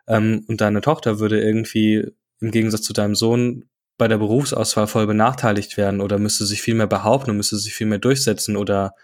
[0.07, 2.07] ähm, und deine Tochter würde irgendwie
[2.39, 3.65] im Gegensatz zu deinem Sohn
[3.97, 7.73] bei der Berufsauswahl voll benachteiligt werden oder müsste sich viel mehr behaupten und müsste sich
[7.73, 8.95] viel mehr durchsetzen oder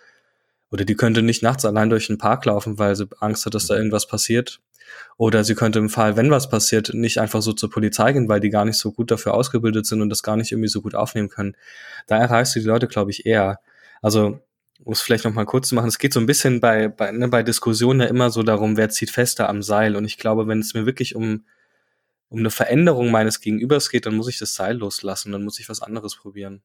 [0.71, 3.67] oder die könnte nicht nachts allein durch den Park laufen, weil sie Angst hat, dass
[3.67, 3.79] da mhm.
[3.79, 4.59] irgendwas passiert.
[5.17, 8.39] Oder sie könnte im Fall, wenn was passiert, nicht einfach so zur Polizei gehen, weil
[8.39, 10.95] die gar nicht so gut dafür ausgebildet sind und das gar nicht irgendwie so gut
[10.95, 11.55] aufnehmen können.
[12.07, 13.59] Da erreichst du die Leute, glaube ich, eher.
[14.01, 14.39] Also,
[14.83, 17.11] um es vielleicht noch mal kurz zu machen, es geht so ein bisschen bei, bei,
[17.11, 19.95] ne, bei Diskussionen ja immer so darum, wer zieht fester am Seil.
[19.95, 21.45] Und ich glaube, wenn es mir wirklich um,
[22.29, 25.69] um eine Veränderung meines Gegenübers geht, dann muss ich das Seil loslassen, dann muss ich
[25.69, 26.61] was anderes probieren.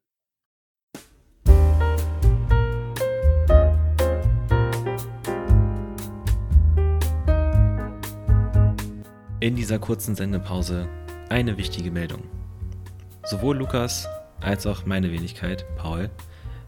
[9.45, 10.89] In dieser kurzen Sendepause
[11.29, 12.23] eine wichtige Meldung.
[13.25, 14.09] Sowohl Lukas
[14.41, 16.09] als auch meine Wenigkeit, Paul,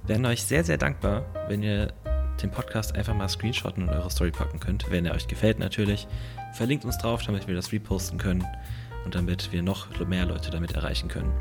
[0.06, 1.94] wären euch sehr, sehr dankbar, wenn ihr
[2.42, 6.06] den Podcast einfach mal screenshotten und eure Story packen könnt, wenn er euch gefällt natürlich.
[6.52, 8.44] Verlinkt uns drauf, damit wir das reposten können
[9.06, 11.32] und damit wir noch mehr Leute damit erreichen können.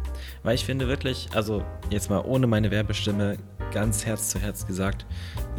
[0.43, 3.35] Weil ich finde wirklich, also jetzt mal ohne meine Werbestimme,
[3.73, 5.05] ganz Herz zu Herz gesagt,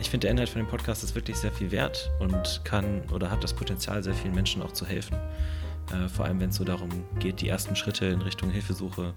[0.00, 3.30] ich finde der Inhalt von dem Podcast ist wirklich sehr viel wert und kann oder
[3.30, 5.18] hat das Potenzial, sehr vielen Menschen auch zu helfen.
[5.92, 9.14] Äh, vor allem, wenn es so darum geht, die ersten Schritte in Richtung Hilfesuche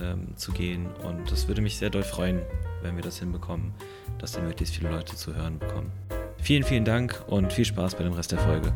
[0.00, 0.86] ähm, zu gehen.
[1.02, 2.40] Und das würde mich sehr doll freuen,
[2.82, 3.72] wenn wir das hinbekommen,
[4.18, 5.90] dass da möglichst viele Leute zu hören bekommen.
[6.42, 8.72] Vielen, vielen Dank und viel Spaß bei dem Rest der Folge.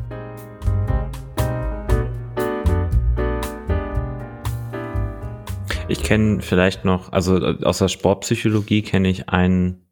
[5.87, 9.87] Ich kenne vielleicht noch, also äh, aus der Sportpsychologie kenne ich ein,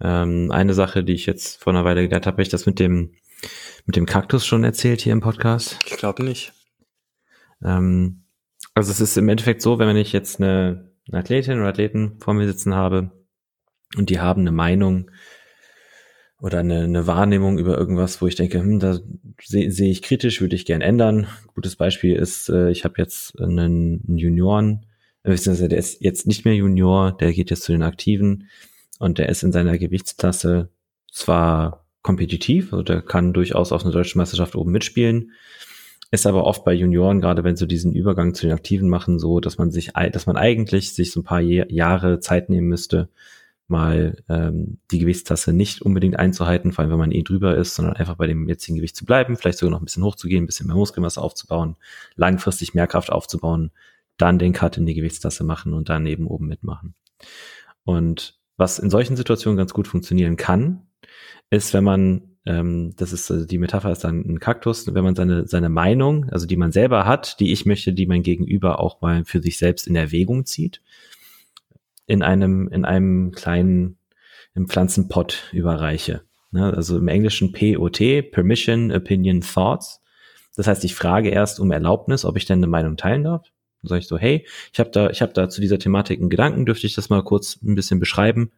[0.00, 3.12] ähm, eine Sache, die ich jetzt vor einer Weile gelernt habe, ich das mit dem
[3.88, 5.78] mit dem Kaktus schon erzählt hier im Podcast?
[5.86, 6.52] Ich glaube nicht.
[7.64, 8.24] Ähm,
[8.74, 12.34] also es ist im Endeffekt so, wenn ich jetzt eine, eine Athletin oder Athleten vor
[12.34, 13.10] mir sitzen habe
[13.96, 15.10] und die haben eine Meinung
[16.38, 18.98] oder eine, eine Wahrnehmung über irgendwas, wo ich denke, hm, da
[19.42, 21.26] sehe seh ich kritisch, würde ich gern ändern.
[21.54, 24.84] Gutes Beispiel ist, äh, ich habe jetzt einen, einen Junioren,
[25.22, 28.50] äh, der ist jetzt nicht mehr Junior, der geht jetzt zu den Aktiven
[28.98, 30.68] und der ist in seiner Gewichtsklasse
[31.10, 35.32] zwar kompetitiv, also der kann durchaus auf einer deutschen Meisterschaft oben mitspielen.
[36.10, 39.40] Ist aber oft bei Junioren, gerade wenn sie diesen Übergang zu den Aktiven machen, so,
[39.40, 43.10] dass man sich, dass man eigentlich sich so ein paar Jahre Zeit nehmen müsste,
[43.66, 47.96] mal ähm, die Gewichtstasse nicht unbedingt einzuhalten, vor allem wenn man eh drüber ist, sondern
[47.96, 50.66] einfach bei dem jetzigen Gewicht zu bleiben, vielleicht sogar noch ein bisschen hochzugehen, ein bisschen
[50.66, 51.76] mehr Muskelmasse aufzubauen,
[52.16, 53.70] langfristig mehr Kraft aufzubauen,
[54.16, 56.94] dann den Cut in die Gewichtstasse machen und dann eben oben mitmachen.
[57.84, 60.87] Und was in solchen Situationen ganz gut funktionieren kann,
[61.50, 65.14] ist, wenn man, ähm, das ist also die Metapher ist dann ein Kaktus, wenn man
[65.14, 69.00] seine, seine Meinung, also die man selber hat, die ich möchte, die mein Gegenüber auch
[69.00, 70.82] mal für sich selbst in Erwägung zieht,
[72.06, 73.98] in einem, in einem kleinen,
[74.54, 76.22] im Pflanzenpott überreiche.
[76.50, 76.72] Ne?
[76.74, 80.00] Also im Englischen POT, Permission, Opinion, Thoughts.
[80.56, 83.46] Das heißt, ich frage erst um Erlaubnis, ob ich denn eine Meinung teilen darf.
[83.82, 86.30] Dann sage ich so, hey, ich habe da, ich habe da zu dieser Thematik einen
[86.30, 88.50] Gedanken, dürfte ich das mal kurz ein bisschen beschreiben?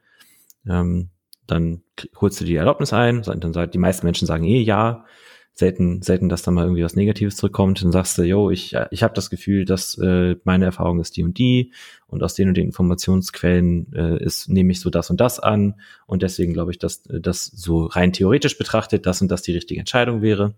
[0.67, 1.11] Ähm,
[1.47, 1.83] dann
[2.21, 5.05] holst du die Erlaubnis ein, dann sagt die meisten Menschen sagen eh ja,
[5.53, 7.83] selten, selten, dass da mal irgendwie was Negatives zurückkommt.
[7.83, 11.23] Dann sagst du, yo, ich, ich habe das Gefühl, dass äh, meine Erfahrung ist die
[11.23, 11.73] und die
[12.07, 15.81] und aus den und den Informationsquellen äh, ist, nehme ich so das und das an
[16.07, 19.81] und deswegen glaube ich, dass das so rein theoretisch betrachtet das und das die richtige
[19.81, 20.55] Entscheidung wäre.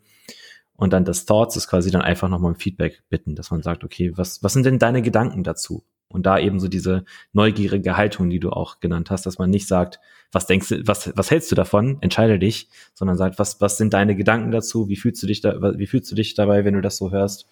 [0.75, 3.85] Und dann das Thoughts ist quasi dann einfach nochmal ein Feedback bitten, dass man sagt,
[3.85, 5.85] okay, was, was sind denn deine Gedanken dazu?
[6.09, 9.67] Und da eben so diese neugierige Haltung, die du auch genannt hast, dass man nicht
[9.67, 10.01] sagt,
[10.33, 11.99] was denkst du, was, was hältst du davon?
[12.01, 14.89] Entscheide dich, sondern sagt, was, was sind deine Gedanken dazu?
[14.89, 17.47] Wie fühlst du dich da, wie fühlst du dich dabei, wenn du das so hörst?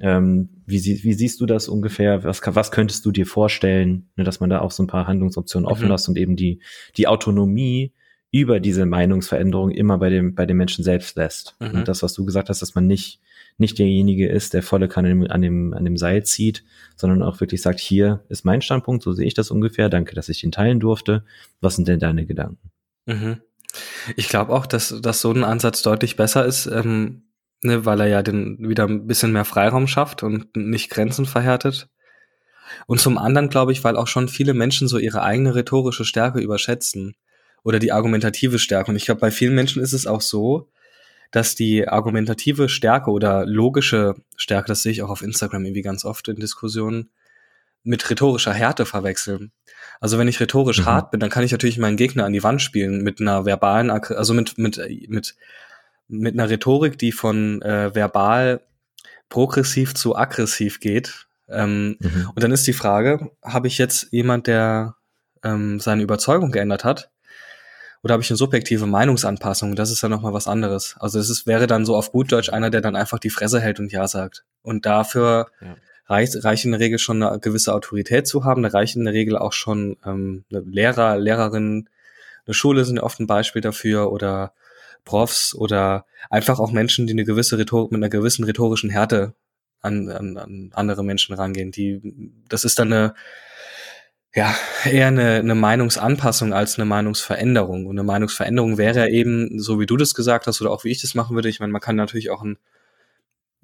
[0.00, 2.24] Ähm, wie, wie siehst du das ungefähr?
[2.24, 5.68] Was, was könntest du dir vorstellen, ne, dass man da auch so ein paar Handlungsoptionen
[5.68, 5.90] offen mhm.
[5.92, 6.60] lässt und eben die,
[6.96, 7.92] die Autonomie
[8.32, 11.56] über diese Meinungsveränderung immer bei dem, bei dem Menschen selbst lässt.
[11.60, 11.70] Mhm.
[11.70, 13.20] Und das, was du gesagt hast, dass man nicht
[13.60, 16.64] nicht derjenige ist, der volle Kanne an dem, an dem Seil zieht,
[16.96, 20.28] sondern auch wirklich sagt, hier ist mein Standpunkt, so sehe ich das ungefähr, danke, dass
[20.28, 21.24] ich ihn teilen durfte.
[21.60, 22.70] Was sind denn deine Gedanken?
[23.06, 23.40] Mhm.
[24.16, 27.22] Ich glaube auch, dass, dass so ein Ansatz deutlich besser ist, ähm,
[27.62, 31.88] ne, weil er ja den, wieder ein bisschen mehr Freiraum schafft und nicht Grenzen verhärtet.
[32.86, 36.40] Und zum anderen glaube ich, weil auch schon viele Menschen so ihre eigene rhetorische Stärke
[36.40, 37.14] überschätzen
[37.62, 38.90] oder die argumentative Stärke.
[38.90, 40.68] Und ich glaube, bei vielen Menschen ist es auch so,
[41.30, 46.04] dass die argumentative Stärke oder logische Stärke, das sehe ich auch auf Instagram irgendwie ganz
[46.04, 47.10] oft in Diskussionen,
[47.82, 49.52] mit rhetorischer Härte verwechseln.
[50.00, 50.86] Also wenn ich rhetorisch mhm.
[50.86, 53.90] hart bin, dann kann ich natürlich meinen Gegner an die Wand spielen mit einer verbalen,
[53.90, 55.36] also mit mit mit
[56.08, 58.60] mit einer Rhetorik, die von äh, verbal
[59.28, 61.28] progressiv zu aggressiv geht.
[61.48, 62.30] Ähm, mhm.
[62.34, 64.96] Und dann ist die Frage, habe ich jetzt jemand, der
[65.42, 67.10] ähm, seine Überzeugung geändert hat,
[68.02, 69.76] oder habe ich eine subjektive Meinungsanpassung?
[69.76, 70.96] Das ist ja nochmal was anderes.
[70.98, 73.60] Also es ist, wäre dann so auf gut Deutsch einer, der dann einfach die Fresse
[73.60, 74.44] hält und Ja sagt.
[74.62, 75.76] Und dafür ja.
[76.06, 78.62] reicht, reicht in der Regel schon eine gewisse Autorität zu haben.
[78.62, 81.88] Da reicht in der Regel auch schon ähm, eine Lehrer, Lehrerin,
[82.46, 84.54] eine Schule sind oft ein Beispiel dafür oder
[85.04, 89.34] Profs oder einfach auch Menschen, die eine gewisse Rhetorik, mit einer gewissen rhetorischen Härte
[89.82, 91.70] an, an, an andere Menschen rangehen.
[91.70, 93.14] Die, das ist dann eine
[94.34, 94.54] ja,
[94.84, 97.86] eher eine, eine Meinungsanpassung als eine Meinungsveränderung.
[97.86, 101.00] Und eine Meinungsveränderung wäre eben, so wie du das gesagt hast oder auch wie ich
[101.00, 102.56] das machen würde, ich meine, man kann natürlich auch ein,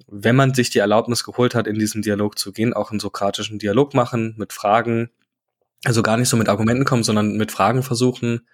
[0.07, 3.59] wenn man sich die Erlaubnis geholt hat, in diesen Dialog zu gehen, auch einen sokratischen
[3.59, 5.09] Dialog machen mit Fragen,
[5.85, 8.47] also gar nicht so mit Argumenten kommen, sondern mit Fragen versuchen,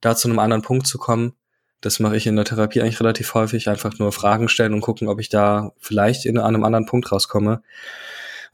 [0.00, 1.34] da zu einem anderen Punkt zu kommen.
[1.80, 5.08] Das mache ich in der Therapie eigentlich relativ häufig, einfach nur Fragen stellen und gucken,
[5.08, 7.62] ob ich da vielleicht in einem anderen Punkt rauskomme.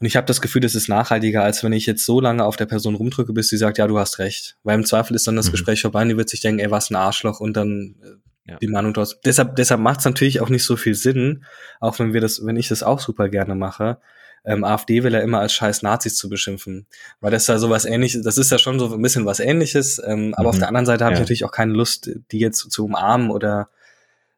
[0.01, 2.57] Und ich habe das Gefühl, das ist nachhaltiger, als wenn ich jetzt so lange auf
[2.57, 4.57] der Person rumdrücke, bis sie sagt, ja, du hast recht.
[4.63, 5.53] Weil im Zweifel ist dann das mhm.
[5.53, 8.59] Gespräch vorbei und die wird sich denken, ey, was ein Arschloch und dann äh, ja.
[8.59, 9.21] die Meinung draus.
[9.25, 11.45] Deshalb, deshalb macht es natürlich auch nicht so viel Sinn,
[11.81, 13.99] auch wenn wir das, wenn ich das auch super gerne mache,
[14.45, 16.87] ähm, AfD will ja immer als scheiß Nazis zu beschimpfen.
[17.21, 20.33] Weil das ja sowas ähnliches, das ist ja schon so ein bisschen was ähnliches, ähm,
[20.35, 20.49] aber mhm.
[20.49, 21.19] auf der anderen Seite habe ja.
[21.19, 23.69] ich natürlich auch keine Lust, die jetzt zu, zu umarmen oder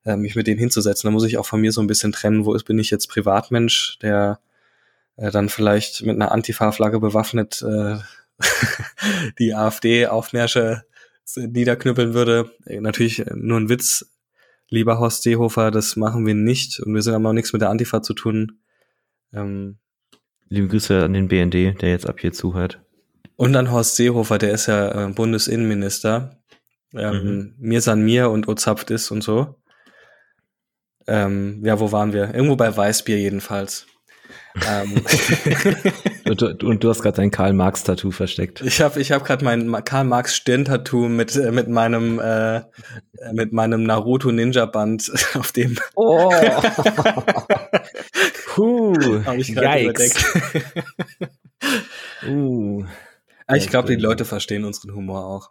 [0.04, 1.06] äh, mich mit denen hinzusetzen.
[1.06, 3.08] Da muss ich auch von mir so ein bisschen trennen, wo ist, bin ich jetzt
[3.08, 4.40] Privatmensch, der
[5.20, 7.98] äh, dann vielleicht mit einer Antifa-Flagge bewaffnet äh,
[9.38, 10.82] die AfD-Aufmärsche
[11.36, 12.50] niederknüppeln würde.
[12.66, 14.06] Äh, natürlich nur ein Witz,
[14.68, 17.70] lieber Horst Seehofer, das machen wir nicht und wir sind aber auch nichts mit der
[17.70, 18.60] Antifa zu tun.
[19.32, 19.78] Ähm,
[20.48, 22.80] Liebe Grüße an den BND, der jetzt ab hier zuhört.
[23.36, 26.38] Und an Horst Seehofer, der ist ja äh, Bundesinnenminister.
[26.94, 27.54] Ähm, mhm.
[27.58, 29.54] Mir san mir und Ozapft ist und so.
[31.06, 32.34] Ähm, ja, wo waren wir?
[32.34, 33.86] Irgendwo bei Weißbier jedenfalls.
[36.28, 38.61] und, du, und, du, hast gerade dein Karl Marx Tattoo versteckt.
[38.62, 42.62] Ich habe ich hab gerade mein Karl Marx Stirn Tattoo mit äh, mit meinem äh,
[43.32, 45.78] mit meinem Naruto Ninja Band auf dem.
[45.94, 46.30] Oh.
[48.46, 49.24] Puh.
[49.24, 50.24] Hab ich überdeckt.
[52.26, 52.84] uh.
[53.55, 55.51] Ich glaube, die Leute verstehen unseren Humor auch.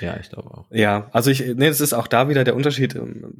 [0.00, 0.66] Ja, ich glaube auch.
[0.70, 3.34] Ja, also ich, nee, es ist auch da wieder der Unterschied, ähm,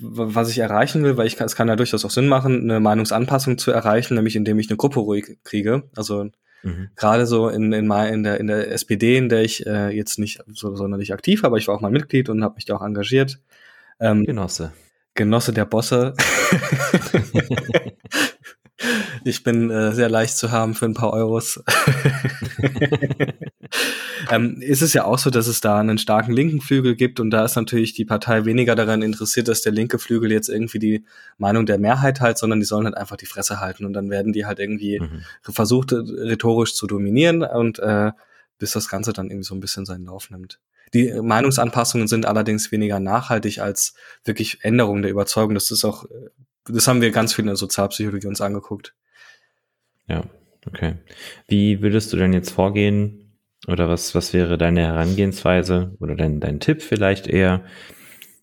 [0.00, 2.80] was ich erreichen will, weil ich kann, es kann ja durchaus auch Sinn machen, eine
[2.80, 5.84] Meinungsanpassung zu erreichen, nämlich indem ich eine Gruppe ruhig kriege.
[5.94, 6.30] Also
[6.62, 6.88] mhm.
[6.96, 10.42] gerade so in, in, in, der, in der SPD, in der ich äh, jetzt nicht
[10.52, 13.38] so sonderlich aktiv, aber ich war auch mal Mitglied und habe mich da auch engagiert.
[14.00, 14.72] Ähm, Genosse.
[15.14, 16.14] Genosse der Bosse.
[19.24, 21.62] ich bin äh, sehr leicht zu haben für ein paar Euros.
[24.30, 27.30] ähm, ist es ja auch so, dass es da einen starken linken Flügel gibt und
[27.30, 31.04] da ist natürlich die Partei weniger daran interessiert, dass der linke Flügel jetzt irgendwie die
[31.38, 34.32] Meinung der Mehrheit halt, sondern die sollen halt einfach die Fresse halten und dann werden
[34.32, 35.22] die halt irgendwie mhm.
[35.42, 38.12] versucht, rhetorisch zu dominieren und äh,
[38.58, 40.60] bis das Ganze dann irgendwie so ein bisschen seinen Lauf nimmt.
[40.94, 43.94] Die Meinungsanpassungen sind allerdings weniger nachhaltig als
[44.24, 45.54] wirklich Änderungen der Überzeugung.
[45.54, 46.04] Das ist auch,
[46.66, 48.94] das haben wir ganz viel in der Sozialpsychologie uns angeguckt.
[50.06, 50.24] Ja,
[50.66, 50.96] okay.
[51.48, 53.21] Wie würdest du denn jetzt vorgehen?
[53.68, 57.64] Oder was, was wäre deine Herangehensweise oder dein, dein Tipp vielleicht eher?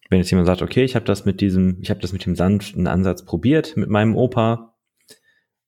[0.10, 2.36] Wenn jetzt jemand sagt, okay, ich habe das mit diesem, ich habe das mit dem
[2.36, 4.76] sanften Ansatz probiert mit meinem Opa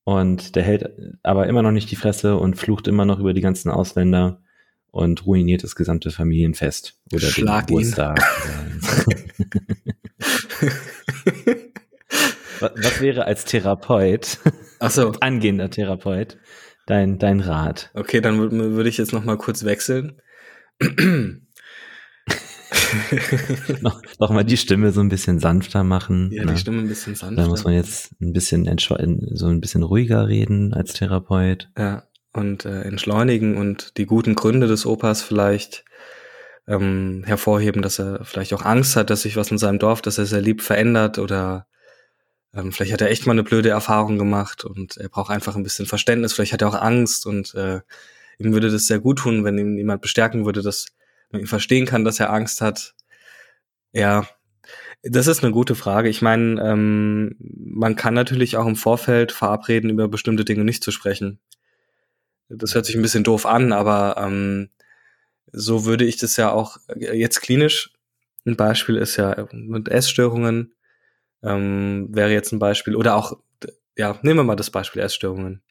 [0.03, 0.89] und der hält
[1.21, 4.41] aber immer noch nicht die Fresse und flucht immer noch über die ganzen Ausländer
[4.89, 8.19] und ruiniert das gesamte Familienfest oder Schlag den Geburtstag.
[12.61, 14.37] was, wäre als Therapeut,
[14.89, 15.11] so.
[15.19, 16.37] angehender Therapeut,
[16.85, 17.91] dein, dein Rat?
[17.93, 20.21] Okay, dann würde ich jetzt noch mal kurz wechseln.
[23.81, 26.31] noch, noch mal die Stimme so ein bisschen sanfter machen.
[26.31, 26.53] Ja, ne?
[26.53, 27.43] die Stimme ein bisschen sanfter.
[27.43, 31.69] Da muss man jetzt ein bisschen so ein bisschen ruhiger reden als Therapeut.
[31.77, 32.03] Ja
[32.33, 35.83] und äh, entschleunigen und die guten Gründe des Opas vielleicht
[36.67, 40.17] ähm, hervorheben, dass er vielleicht auch Angst hat, dass sich was in seinem Dorf, dass
[40.17, 41.67] er sehr lieb verändert oder
[42.53, 45.63] ähm, vielleicht hat er echt mal eine blöde Erfahrung gemacht und er braucht einfach ein
[45.63, 47.81] bisschen Verständnis, vielleicht hat er auch Angst und äh,
[48.39, 50.87] ihm würde das sehr gut tun, wenn ihm jemand bestärken würde, dass
[51.31, 52.93] man ihn verstehen kann, dass er Angst hat.
[53.93, 54.27] Ja,
[55.03, 56.09] das ist eine gute Frage.
[56.09, 60.91] Ich meine, ähm, man kann natürlich auch im Vorfeld verabreden, über bestimmte Dinge nicht zu
[60.91, 61.39] sprechen.
[62.49, 64.69] Das hört sich ein bisschen doof an, aber ähm,
[65.51, 67.93] so würde ich das ja auch jetzt klinisch.
[68.45, 70.73] Ein Beispiel ist ja mit Essstörungen
[71.43, 73.37] ähm, wäre jetzt ein Beispiel oder auch
[73.97, 75.61] ja nehmen wir mal das Beispiel Essstörungen.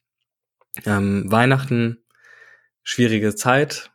[0.87, 1.99] Ähm, Weihnachten
[2.83, 3.91] schwierige Zeit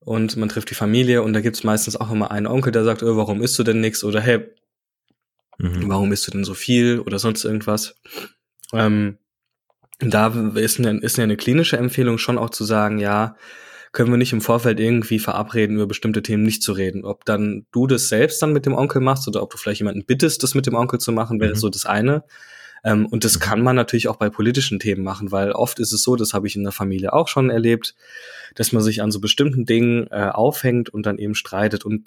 [0.00, 3.02] und man trifft die Familie und da gibt's meistens auch immer einen Onkel, der sagt,
[3.02, 4.48] oh, warum isst du denn nichts oder hey,
[5.58, 5.88] mhm.
[5.88, 7.94] warum isst du denn so viel oder sonst irgendwas.
[8.72, 9.18] Ähm,
[10.00, 13.36] da ist eine, ist eine klinische Empfehlung schon auch zu sagen, ja,
[13.92, 17.04] können wir nicht im Vorfeld irgendwie verabreden, über bestimmte Themen nicht zu reden.
[17.04, 20.04] Ob dann du das selbst dann mit dem Onkel machst oder ob du vielleicht jemanden
[20.04, 21.58] bittest, das mit dem Onkel zu machen, wäre mhm.
[21.58, 22.24] so das eine.
[22.84, 23.40] Ähm, und das mhm.
[23.40, 26.46] kann man natürlich auch bei politischen Themen machen, weil oft ist es so, das habe
[26.46, 27.94] ich in der Familie auch schon erlebt,
[28.54, 31.84] dass man sich an so bestimmten Dingen äh, aufhängt und dann eben streitet.
[31.84, 32.06] Und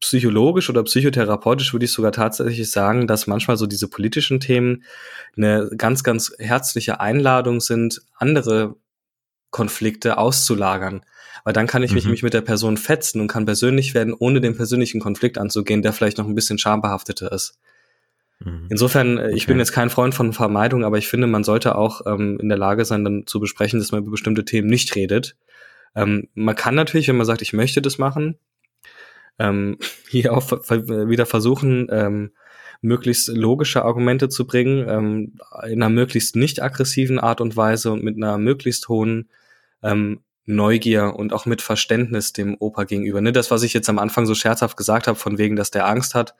[0.00, 4.84] psychologisch oder psychotherapeutisch würde ich sogar tatsächlich sagen, dass manchmal so diese politischen Themen
[5.36, 8.76] eine ganz, ganz herzliche Einladung sind, andere
[9.52, 11.04] Konflikte auszulagern.
[11.44, 12.16] Weil dann kann ich mich, mhm.
[12.22, 16.18] mit der Person fetzen und kann persönlich werden, ohne den persönlichen Konflikt anzugehen, der vielleicht
[16.18, 17.58] noch ein bisschen schambehafteter ist.
[18.40, 18.66] Mhm.
[18.70, 19.32] Insofern, okay.
[19.32, 22.38] Äh, ich bin jetzt kein Freund von Vermeidung, aber ich finde, man sollte auch ähm,
[22.40, 25.36] in der Lage sein, dann zu besprechen, dass man über bestimmte Themen nicht redet.
[25.94, 28.38] Ähm, man kann natürlich, wenn man sagt, ich möchte das machen,
[29.38, 29.78] ähm,
[30.08, 32.32] hier auch wieder versuchen, ähm,
[32.82, 38.02] möglichst logische Argumente zu bringen, ähm, in einer möglichst nicht aggressiven Art und Weise und
[38.02, 39.28] mit einer möglichst hohen
[39.82, 43.20] ähm, Neugier und auch mit Verständnis dem Opa gegenüber.
[43.20, 43.32] Ne?
[43.32, 46.14] Das, was ich jetzt am Anfang so scherzhaft gesagt habe, von wegen, dass der Angst
[46.14, 46.34] hat,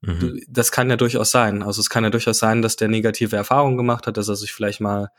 [0.00, 0.40] mhm.
[0.48, 1.62] das kann ja durchaus sein.
[1.62, 4.52] Also es kann ja durchaus sein, dass der negative Erfahrungen gemacht hat, dass er sich
[4.52, 5.10] vielleicht mal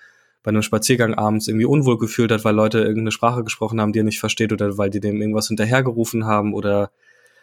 [0.44, 4.00] bei einem Spaziergang abends irgendwie unwohl gefühlt hat, weil Leute irgendeine Sprache gesprochen haben, die
[4.00, 6.92] er nicht versteht oder weil die dem irgendwas hinterhergerufen haben oder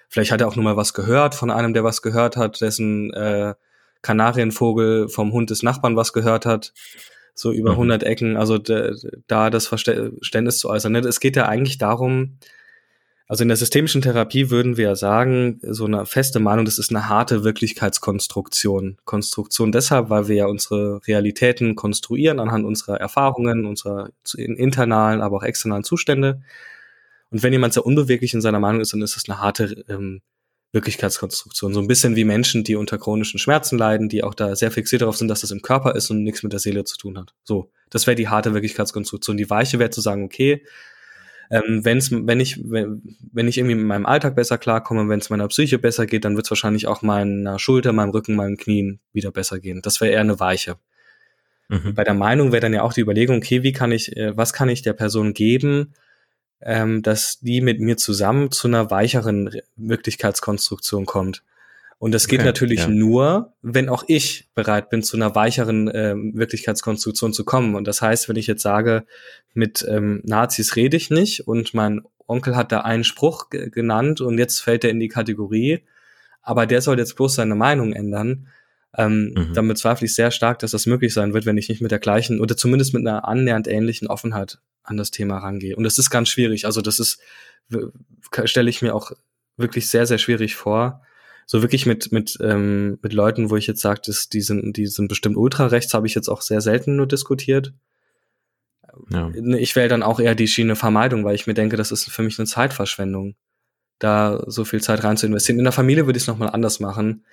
[0.09, 3.12] vielleicht hat er auch nur mal was gehört von einem, der was gehört hat, dessen
[3.12, 3.55] äh,
[4.03, 6.72] Kanarienvogel vom Hund des Nachbarn was gehört hat,
[7.35, 7.93] so über mhm.
[7.93, 10.93] 100 Ecken, also da das Verständnis zu äußern.
[10.93, 11.01] Ne?
[11.01, 12.39] Es geht ja eigentlich darum,
[13.33, 17.09] also in der systemischen Therapie würden wir sagen, so eine feste Meinung, das ist eine
[17.09, 18.99] harte Wirklichkeitskonstruktion.
[19.07, 25.45] Konstruktion deshalb, weil wir ja unsere Realitäten konstruieren anhand unserer Erfahrungen, unserer internalen, aber auch
[25.45, 26.43] externalen Zustände.
[27.30, 30.20] Und wenn jemand sehr unbeweglich in seiner Meinung ist, dann ist das eine harte ähm,
[30.73, 31.75] Wirklichkeitskonstruktion.
[31.75, 35.03] So ein bisschen wie Menschen, die unter chronischen Schmerzen leiden, die auch da sehr fixiert
[35.03, 37.35] darauf sind, dass das im Körper ist und nichts mit der Seele zu tun hat.
[37.45, 39.37] So, das wäre die harte Wirklichkeitskonstruktion.
[39.37, 40.64] Die weiche wäre zu sagen, okay,
[41.51, 45.29] ähm, wenn's, wenn ich, wenn, wenn ich irgendwie mit meinem Alltag besser klarkomme, wenn es
[45.29, 49.01] meiner Psyche besser geht, dann wird es wahrscheinlich auch meiner Schulter, meinem Rücken, meinen Knien
[49.12, 49.83] wieder besser gehen.
[49.83, 50.77] Das wäre eher eine Weiche.
[51.68, 51.95] Mhm.
[51.95, 54.55] Bei der Meinung wäre dann ja auch die Überlegung, okay, wie kann ich, äh, was
[54.55, 55.93] kann ich der Person geben,
[56.64, 61.42] ähm, dass die mit mir zusammen zu einer weicheren Wirklichkeitskonstruktion kommt.
[61.98, 62.88] Und das geht okay, natürlich ja.
[62.88, 67.76] nur, wenn auch ich bereit bin, zu einer weicheren äh, Wirklichkeitskonstruktion zu kommen.
[67.76, 69.04] Und das heißt, wenn ich jetzt sage,
[69.54, 74.38] mit ähm, Nazis rede ich nicht und mein Onkel hat da einen Spruch genannt und
[74.38, 75.84] jetzt fällt er in die Kategorie,
[76.42, 78.48] aber der soll jetzt bloß seine Meinung ändern,
[78.97, 79.55] Ähm, mhm.
[79.55, 81.99] Damit zweifle ich sehr stark, dass das möglich sein wird, wenn ich nicht mit der
[81.99, 85.76] gleichen oder zumindest mit einer annähernd ähnlichen Offenheit an das Thema rangehe.
[85.76, 86.66] Und das ist ganz schwierig.
[86.66, 87.20] Also das ist,
[88.45, 89.12] stelle ich mir auch
[89.57, 91.03] wirklich sehr, sehr schwierig vor.
[91.47, 94.01] So wirklich mit, mit, ähm, mit Leuten, wo ich jetzt sage,
[94.32, 97.72] die sind, die sind bestimmt ultrarechts, habe ich jetzt auch sehr selten nur diskutiert.
[99.11, 99.30] Ja.
[99.34, 102.22] Ich wähle dann auch eher die Schiene Vermeidung, weil ich mir denke, das ist für
[102.22, 103.36] mich eine Zeitverschwendung,
[103.99, 105.59] da so viel Zeit rein zu investieren.
[105.59, 107.24] In der Familie würde ich es nochmal anders machen.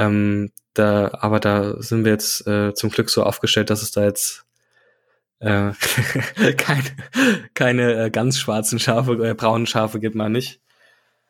[0.00, 4.04] Ähm, da, aber da sind wir jetzt äh, zum Glück so aufgestellt, dass es da
[4.04, 4.46] jetzt
[5.40, 5.72] äh,
[6.56, 6.84] keine,
[7.52, 10.60] keine äh, ganz schwarzen Schafe, äh, braunen Schafe gibt man nicht.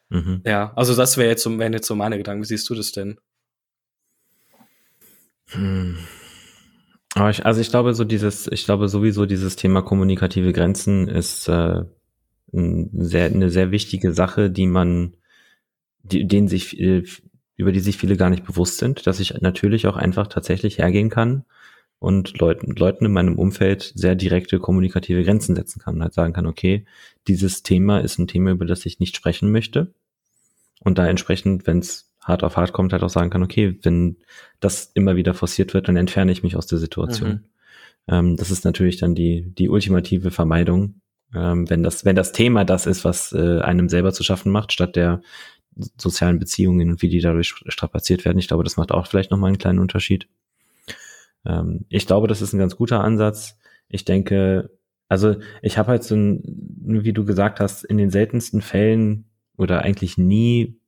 [0.08, 0.42] Mhm.
[0.44, 2.42] Ja, also das wäre jetzt so, wären jetzt so meine Gedanken.
[2.42, 3.18] Wie siehst du das denn?
[5.48, 5.98] Hm.
[7.14, 11.48] Aber ich, also ich glaube, so dieses, ich glaube sowieso dieses Thema kommunikative Grenzen ist
[11.48, 11.82] äh,
[12.52, 15.16] ein sehr, eine sehr wichtige Sache, die man,
[16.04, 16.78] die, denen sich,
[17.60, 21.10] über die sich viele gar nicht bewusst sind, dass ich natürlich auch einfach tatsächlich hergehen
[21.10, 21.44] kann
[21.98, 26.32] und Leuten, Leuten in meinem Umfeld sehr direkte kommunikative Grenzen setzen kann und halt sagen
[26.32, 26.86] kann, okay,
[27.28, 29.92] dieses Thema ist ein Thema, über das ich nicht sprechen möchte.
[30.82, 34.16] Und da entsprechend, wenn es hart auf hart kommt, halt auch sagen kann, okay, wenn
[34.60, 37.28] das immer wieder forciert wird, dann entferne ich mich aus der Situation.
[37.28, 37.44] Mhm.
[38.08, 41.02] Ähm, das ist natürlich dann die, die ultimative Vermeidung,
[41.34, 44.72] ähm, wenn das, wenn das Thema das ist, was äh, einem selber zu schaffen macht,
[44.72, 45.20] statt der
[45.96, 48.38] sozialen Beziehungen und wie die dadurch strapaziert werden.
[48.38, 50.28] Ich glaube, das macht auch vielleicht nochmal einen kleinen Unterschied.
[51.44, 53.58] Ähm, ich glaube, das ist ein ganz guter Ansatz.
[53.88, 54.70] Ich denke,
[55.08, 56.42] also ich habe halt so ein,
[57.04, 59.24] wie du gesagt hast, in den seltensten Fällen
[59.56, 60.80] oder eigentlich nie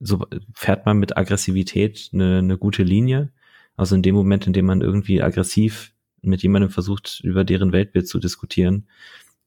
[0.00, 3.30] so fährt man mit Aggressivität eine, eine gute Linie.
[3.76, 8.08] Also in dem Moment, in dem man irgendwie aggressiv mit jemandem versucht, über deren Weltbild
[8.08, 8.88] zu diskutieren,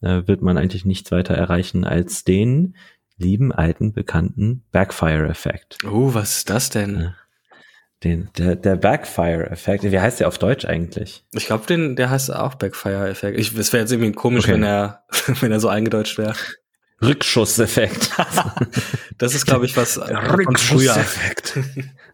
[0.02, 2.76] äh, wird man eigentlich nichts weiter erreichen als den
[3.18, 5.78] lieben alten bekannten Backfire-Effekt.
[5.86, 7.14] Oh, was ist das denn?
[8.03, 9.84] Den, der, der Backfire-Effekt.
[9.84, 11.26] Wie heißt der auf Deutsch eigentlich?
[11.32, 13.39] Ich glaube, den, der heißt auch Backfire-Effekt.
[13.39, 14.53] es wäre jetzt irgendwie komisch, okay.
[14.53, 15.03] wenn er,
[15.39, 16.36] wenn er so eingedeutscht wäre.
[17.01, 18.11] Rückschusseffekt.
[19.18, 21.59] das ist, glaube ich, was Rückschusseffekt.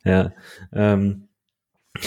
[0.03, 0.31] ja.
[0.73, 1.27] Ähm,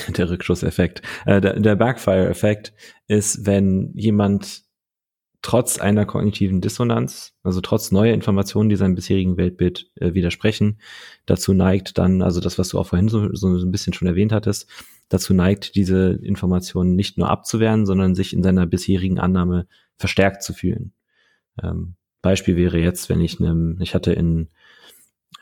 [0.08, 1.02] der Rückschusseffekt.
[1.26, 2.72] Äh, der, der Backfire-Effekt
[3.08, 4.62] ist, wenn jemand
[5.42, 10.78] trotz einer kognitiven Dissonanz, also trotz neuer Informationen, die seinem bisherigen Weltbild äh, widersprechen,
[11.26, 14.32] dazu neigt dann, also das, was du auch vorhin so, so ein bisschen schon erwähnt
[14.32, 14.70] hattest,
[15.08, 19.66] dazu neigt, diese Informationen nicht nur abzuwehren, sondern sich in seiner bisherigen Annahme
[19.98, 20.92] verstärkt zu fühlen.
[21.60, 24.48] Ähm, Beispiel wäre jetzt, wenn ich einem, ich hatte in,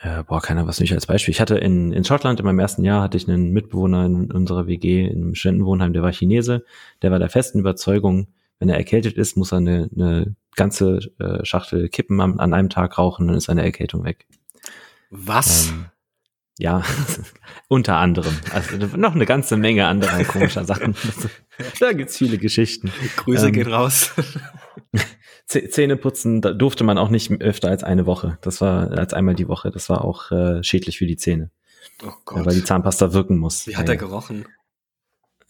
[0.00, 1.32] äh, boah, keiner was nicht als Beispiel.
[1.32, 4.66] Ich hatte in, in Schottland in meinem ersten Jahr hatte ich einen Mitbewohner in unserer
[4.66, 6.64] WG in einem Studentenwohnheim, der war Chinese,
[7.02, 8.28] der war der festen Überzeugung,
[8.60, 12.68] wenn er erkältet ist, muss er eine, eine ganze äh, Schachtel Kippen an, an, einem
[12.68, 14.26] Tag rauchen, dann ist seine Erkältung weg.
[15.10, 15.70] Was?
[15.70, 15.86] Ähm,
[16.58, 16.84] ja,
[17.68, 18.36] unter anderem.
[18.52, 20.94] Also noch eine ganze Menge anderer komischer Sachen.
[21.80, 22.92] da gibt's viele Geschichten.
[23.16, 24.12] Grüße ähm, gehen raus.
[25.46, 28.38] Zähne putzen da durfte man auch nicht öfter als eine Woche.
[28.42, 29.70] Das war als einmal die Woche.
[29.70, 31.50] Das war auch äh, schädlich für die Zähne.
[32.04, 32.46] Oh Gott.
[32.46, 33.66] Weil die Zahnpasta wirken muss.
[33.66, 34.44] Wie hat er gerochen?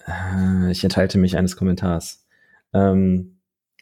[0.07, 2.25] Äh, ich enthalte mich eines Kommentars.
[2.73, 3.41] Ähm,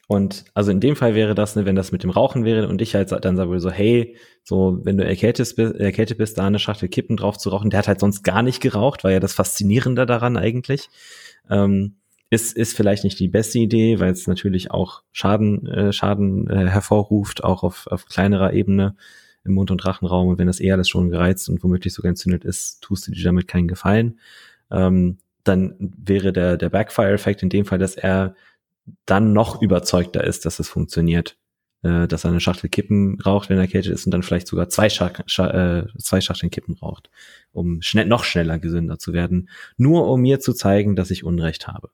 [0.08, 2.80] und also in dem Fall wäre das, ne, wenn das mit dem Rauchen wäre und
[2.80, 6.58] ich halt dann sage so, hey, so wenn du erkältet bist, erkältet bist, da eine
[6.58, 9.34] Schachtel Kippen drauf zu rauchen, der hat halt sonst gar nicht geraucht, war ja das
[9.34, 10.88] Faszinierende daran eigentlich.
[11.50, 11.96] Ähm,
[12.30, 16.68] ist, ist vielleicht nicht die beste Idee, weil es natürlich auch Schaden, äh, Schaden äh,
[16.68, 18.96] hervorruft, auch auf, auf kleinerer Ebene
[19.44, 20.28] im Mund- und Rachenraum.
[20.28, 23.24] Und wenn das eh alles schon gereizt und womöglich sogar entzündet ist, tust du dir
[23.24, 24.20] damit keinen Gefallen.
[24.70, 28.34] Ähm, dann wäre der, der Backfire-Effekt in dem Fall, dass er
[29.06, 31.36] dann noch überzeugter ist, dass es funktioniert.
[31.82, 34.68] Äh, dass er eine Schachtel Kippen raucht, wenn er erkältet ist und dann vielleicht sogar
[34.68, 37.08] zwei, Schach, Scha äh, zwei Schachteln Kippen raucht,
[37.52, 39.48] um schnell, noch schneller gesünder zu werden.
[39.76, 41.90] Nur um mir zu zeigen, dass ich Unrecht habe.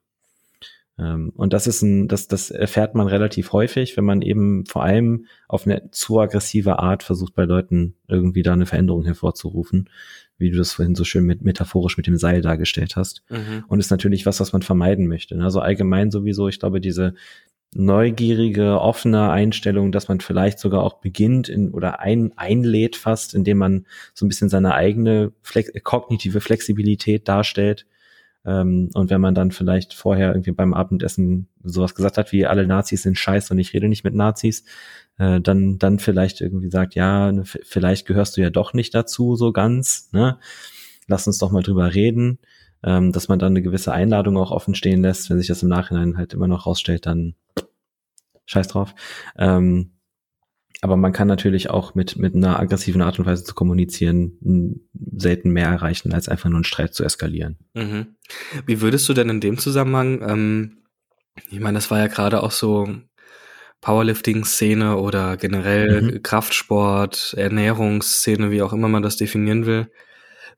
[0.98, 4.84] Ähm, und das ist ein, das, das erfährt man relativ häufig, wenn man eben vor
[4.84, 9.90] allem auf eine zu aggressive Art versucht, bei Leuten irgendwie da eine Veränderung hervorzurufen,
[10.38, 13.24] wie du das vorhin so schön mit, metaphorisch mit dem Seil dargestellt hast.
[13.28, 13.64] Mhm.
[13.66, 15.36] Und ist natürlich was, was man vermeiden möchte.
[15.40, 17.14] Also allgemein sowieso, ich glaube, diese
[17.76, 23.58] neugierige, offene Einstellung, dass man vielleicht sogar auch beginnt in, oder ein, einlädt fast, indem
[23.58, 27.84] man so ein bisschen seine eigene Flex kognitive Flexibilität darstellt
[28.46, 32.66] ähm, und wenn man dann vielleicht vorher irgendwie beim Abendessen sowas gesagt hat, wie alle
[32.66, 34.64] Nazis sind scheiße und ich rede nicht mit Nazis,
[35.18, 39.36] äh, dann, dann vielleicht irgendwie sagt, ja, ne, vielleicht gehörst du ja doch nicht dazu
[39.36, 40.38] so ganz, ne?
[41.06, 42.38] Lass uns doch mal drüber reden,
[42.82, 45.68] ähm, dass man dann eine gewisse Einladung auch offen stehen lässt, wenn sich das im
[45.68, 47.34] Nachhinein halt immer noch rausstellt, dann
[48.46, 48.94] scheiß drauf.
[49.38, 49.93] Ähm,
[50.84, 54.82] aber man kann natürlich auch mit, mit einer aggressiven Art und Weise zu kommunizieren
[55.16, 57.56] selten mehr erreichen, als einfach nur einen Streit zu eskalieren.
[57.72, 58.16] Mhm.
[58.66, 60.82] Wie würdest du denn in dem Zusammenhang, ähm,
[61.48, 62.86] ich meine, das war ja gerade auch so
[63.80, 66.22] Powerlifting-Szene oder generell mhm.
[66.22, 69.90] Kraftsport, Ernährungsszene, wie auch immer man das definieren will.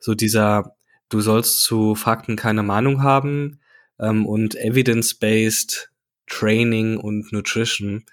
[0.00, 0.74] So dieser,
[1.08, 3.60] du sollst zu Fakten keine Meinung haben
[4.00, 5.92] ähm, und evidence-based
[6.26, 8.04] Training und Nutrition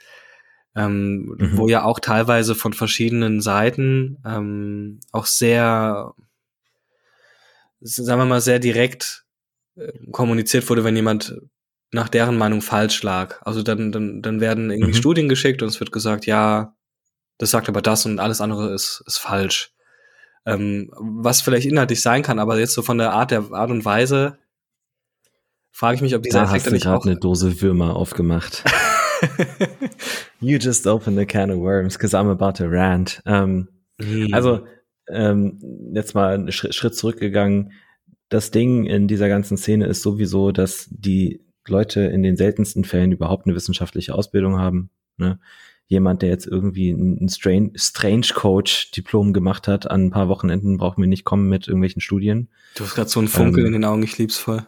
[0.76, 1.58] ähm, mhm.
[1.58, 6.14] wo ja auch teilweise von verschiedenen Seiten ähm, auch sehr,
[7.80, 9.26] sagen wir mal, sehr direkt
[9.76, 11.36] äh, kommuniziert wurde, wenn jemand
[11.92, 13.40] nach deren Meinung falsch lag.
[13.44, 14.98] Also dann, dann, dann werden irgendwie mhm.
[14.98, 16.76] Studien geschickt und es wird gesagt, ja,
[17.38, 19.74] das sagt aber das und alles andere ist, ist falsch.
[20.46, 23.86] Ähm, was vielleicht inhaltlich sein kann, aber jetzt so von der Art der Art und
[23.86, 24.40] Weise
[25.72, 28.64] frage ich mich, ob dieser da Effekt hast du nicht auch eine Dose Würmer aufgemacht.
[30.40, 33.22] you just opened a can of worms because I'm about to rant.
[33.26, 33.68] Ähm,
[34.00, 34.34] mm.
[34.34, 34.66] Also
[35.10, 35.60] ähm,
[35.94, 37.74] jetzt mal einen Schritt, Schritt zurückgegangen.
[38.30, 43.12] Das Ding in dieser ganzen Szene ist sowieso, dass die Leute in den seltensten Fällen
[43.12, 44.90] überhaupt eine wissenschaftliche Ausbildung haben.
[45.18, 45.40] Ne?
[45.88, 50.98] Jemand, der jetzt irgendwie ein Strange, Coach Diplom gemacht hat, an ein paar Wochenenden braucht
[50.98, 52.50] mir nicht kommen mit irgendwelchen Studien.
[52.76, 54.66] Du hast gerade so einen Funkel ähm, in den Augen, ich lieb's voll.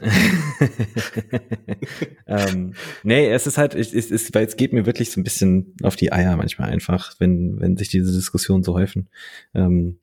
[2.26, 5.24] ähm, nee, es ist halt, es, es, es, weil es geht mir wirklich so ein
[5.24, 9.08] bisschen auf die Eier manchmal einfach, wenn, wenn sich diese Diskussionen so häufen.
[9.54, 9.98] Ähm,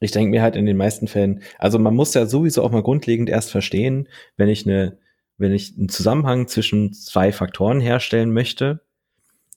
[0.00, 2.82] ich denke mir halt in den meisten Fällen, also man muss ja sowieso auch mal
[2.82, 4.98] grundlegend erst verstehen, wenn ich eine,
[5.38, 8.80] wenn ich einen Zusammenhang zwischen zwei Faktoren herstellen möchte,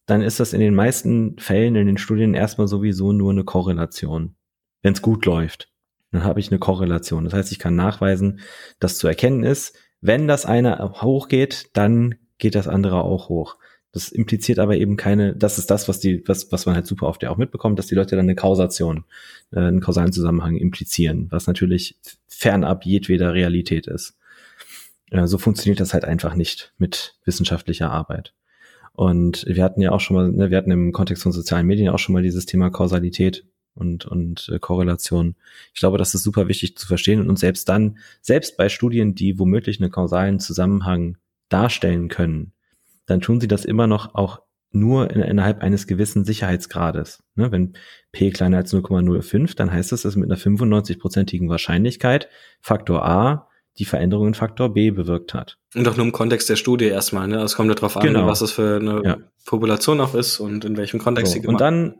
[0.06, 4.36] dann ist das in den meisten Fällen in den Studien erstmal sowieso nur eine Korrelation,
[4.82, 5.70] wenn es gut läuft
[6.12, 7.26] dann habe ich eine Korrelation.
[7.26, 8.40] Das heißt, ich kann nachweisen,
[8.80, 13.58] dass zu erkennen ist, wenn das eine hochgeht, dann geht das andere auch hoch.
[13.92, 17.08] Das impliziert aber eben keine, das ist das, was die, was, was man halt super
[17.08, 19.06] oft ja auch mitbekommt, dass die Leute dann eine Kausation,
[19.52, 21.98] äh, einen kausalen Zusammenhang implizieren, was natürlich
[22.28, 24.18] fernab jedweder Realität ist.
[25.10, 28.34] Äh, so funktioniert das halt einfach nicht mit wissenschaftlicher Arbeit.
[28.94, 31.90] Und wir hatten ja auch schon mal, ne, wir hatten im Kontext von sozialen Medien
[31.90, 33.46] auch schon mal dieses Thema Kausalität
[33.78, 35.36] und, und äh, Korrelation.
[35.74, 39.40] Ich glaube, das ist super wichtig zu verstehen und selbst dann, selbst bei Studien, die
[39.40, 41.18] womöglich einen kausalen Zusammenhang
[41.50, 42.54] darstellen können,
[43.06, 47.24] dann tun sie das immer noch auch nur in, innerhalb eines gewissen Sicherheitsgrades.
[47.36, 47.74] Ne, wenn
[48.12, 52.30] P kleiner als 0,05, dann heißt das, dass mit einer 95-prozentigen Wahrscheinlichkeit
[52.62, 53.48] Faktor A
[53.80, 55.58] die Veränderung in Faktor B bewirkt hat.
[55.76, 57.42] Und auch nur im Kontext der Studie erstmal, ne?
[57.42, 58.26] Es kommt ja darauf an, genau.
[58.26, 59.18] was es für eine ja.
[59.46, 61.96] Population auch ist und in welchem Kontext so, sie gemacht Und dann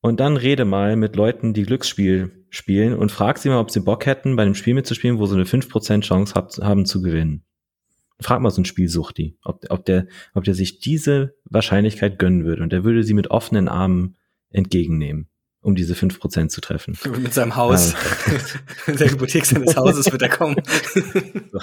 [0.00, 3.80] und dann rede mal mit Leuten, die Glücksspiel spielen und frag sie mal, ob sie
[3.80, 7.44] Bock hätten, bei einem Spiel mitzuspielen, wo sie eine 5% Chance hab, haben zu gewinnen.
[8.20, 12.62] Frag mal so ein Spielsuchti, ob, ob, der, ob der sich diese Wahrscheinlichkeit gönnen würde
[12.62, 14.16] und der würde sie mit offenen Armen
[14.50, 15.29] entgegennehmen
[15.62, 16.96] um diese fünf Prozent zu treffen.
[17.22, 17.92] Mit seinem Haus.
[18.86, 18.94] Ja.
[18.94, 20.56] der Hypothek seines Hauses wird er kommen.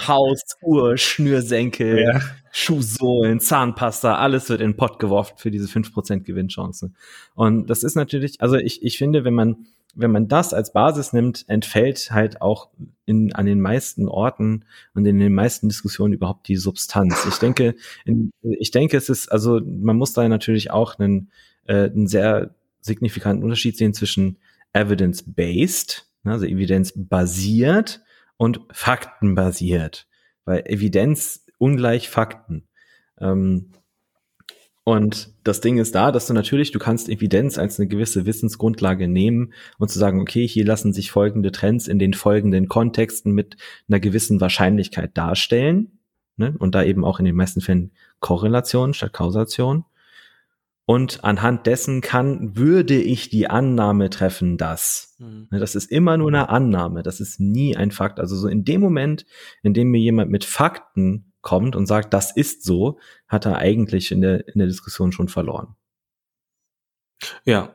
[0.06, 2.20] Haus, Uhr, Schnürsenkel, ja.
[2.52, 6.92] Schuhsohlen, Zahnpasta, alles wird in den Pott geworfen für diese fünf Prozent Gewinnchance.
[7.34, 11.12] Und das ist natürlich, also ich, ich finde, wenn man, wenn man das als Basis
[11.12, 12.68] nimmt, entfällt halt auch
[13.04, 17.26] in, an den meisten Orten und in den meisten Diskussionen überhaupt die Substanz.
[17.28, 17.74] Ich denke,
[18.04, 21.30] in, ich denke, es ist, also man muss da natürlich auch einen,
[21.66, 22.54] äh, einen sehr
[22.88, 24.38] signifikanten Unterschied sehen zwischen
[24.72, 28.02] evidence-based, ne, also evidenzbasiert
[28.36, 30.08] und faktenbasiert,
[30.44, 32.68] weil Evidenz ungleich Fakten.
[33.20, 33.72] Ähm,
[34.84, 39.06] und das Ding ist da, dass du natürlich, du kannst Evidenz als eine gewisse Wissensgrundlage
[39.06, 43.58] nehmen und zu sagen, okay, hier lassen sich folgende Trends in den folgenden Kontexten mit
[43.86, 45.98] einer gewissen Wahrscheinlichkeit darstellen.
[46.38, 46.54] Ne?
[46.58, 49.84] Und da eben auch in den meisten Fällen Korrelation statt Kausation.
[50.90, 55.16] Und anhand dessen kann, würde ich die Annahme treffen, dass.
[55.18, 55.48] Mhm.
[55.50, 57.02] Ne, das ist immer nur eine Annahme.
[57.02, 58.18] Das ist nie ein Fakt.
[58.18, 59.26] Also so in dem Moment,
[59.62, 64.12] in dem mir jemand mit Fakten kommt und sagt, das ist so, hat er eigentlich
[64.12, 65.76] in der, in der Diskussion schon verloren.
[67.44, 67.74] Ja,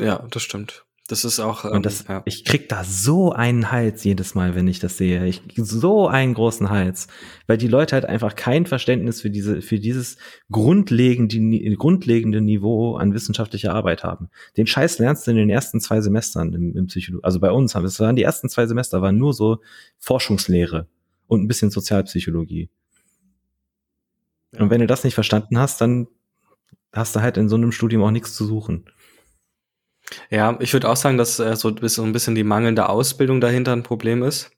[0.00, 0.84] ja, das stimmt.
[1.08, 1.64] Das ist auch.
[1.64, 2.22] Ähm, und das, ja.
[2.26, 5.26] ich krieg da so einen Hals jedes Mal, wenn ich das sehe.
[5.26, 7.08] Ich so einen großen Hals,
[7.46, 10.18] weil die Leute halt einfach kein Verständnis für diese, für dieses
[10.52, 14.28] grundlegende, grundlegende Niveau an wissenschaftlicher Arbeit haben.
[14.58, 17.24] Den Scheiß lernst du in den ersten zwei Semestern im, im Psychologie.
[17.24, 19.60] Also bei uns haben wir, es waren die ersten zwei Semester waren nur so
[19.98, 20.88] Forschungslehre
[21.26, 22.68] und ein bisschen Sozialpsychologie.
[24.52, 24.60] Ja.
[24.60, 26.06] Und wenn du das nicht verstanden hast, dann
[26.92, 28.84] hast du halt in so einem Studium auch nichts zu suchen.
[30.30, 33.82] Ja, ich würde auch sagen, dass äh, so ein bisschen die mangelnde Ausbildung dahinter ein
[33.82, 34.50] Problem ist.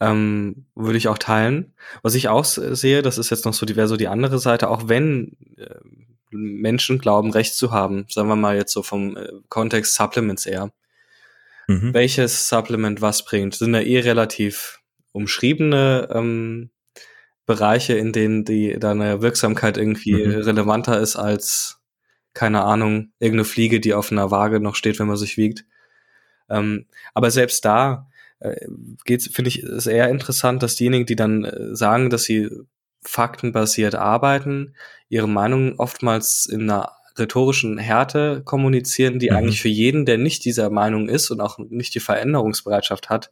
[0.00, 1.74] Ähm, würde ich auch teilen.
[2.02, 4.68] Was ich auch sehe, das ist jetzt noch so die, wäre so die andere Seite,
[4.68, 5.76] auch wenn äh,
[6.30, 8.06] Menschen glauben, Recht zu haben.
[8.08, 10.72] Sagen wir mal jetzt so vom äh, Kontext Supplements eher.
[11.68, 11.94] Mhm.
[11.94, 14.80] Welches Supplement was bringt, sind ja eh relativ
[15.12, 16.70] umschriebene ähm,
[17.46, 20.34] Bereiche, in denen die deine Wirksamkeit irgendwie mhm.
[20.42, 21.80] relevanter ist als,
[22.34, 25.64] keine Ahnung, irgendeine Fliege, die auf einer Waage noch steht, wenn man sich wiegt.
[26.48, 28.08] Ähm, aber selbst da
[28.40, 28.66] äh,
[29.04, 32.50] geht's, finde ich, ist eher interessant, dass diejenigen, die dann äh, sagen, dass sie
[33.02, 34.74] faktenbasiert arbeiten,
[35.08, 39.36] ihre Meinung oftmals in einer rhetorischen Härte kommunizieren, die mhm.
[39.36, 43.30] eigentlich für jeden, der nicht dieser Meinung ist und auch nicht die Veränderungsbereitschaft hat,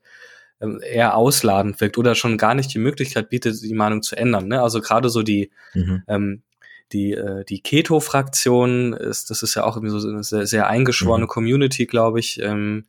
[0.61, 4.49] ähm, eher ausladend wirkt oder schon gar nicht die Möglichkeit bietet, die Meinung zu ändern.
[4.49, 4.63] Ne?
[4.63, 6.03] Also gerade so die, mhm.
[6.09, 6.43] ähm,
[6.93, 11.25] die, äh, die Keto-Fraktion ist, das ist ja auch irgendwie so eine sehr, sehr eingeschworene
[11.25, 11.29] mhm.
[11.29, 12.41] Community, glaube ich.
[12.41, 12.87] Ähm,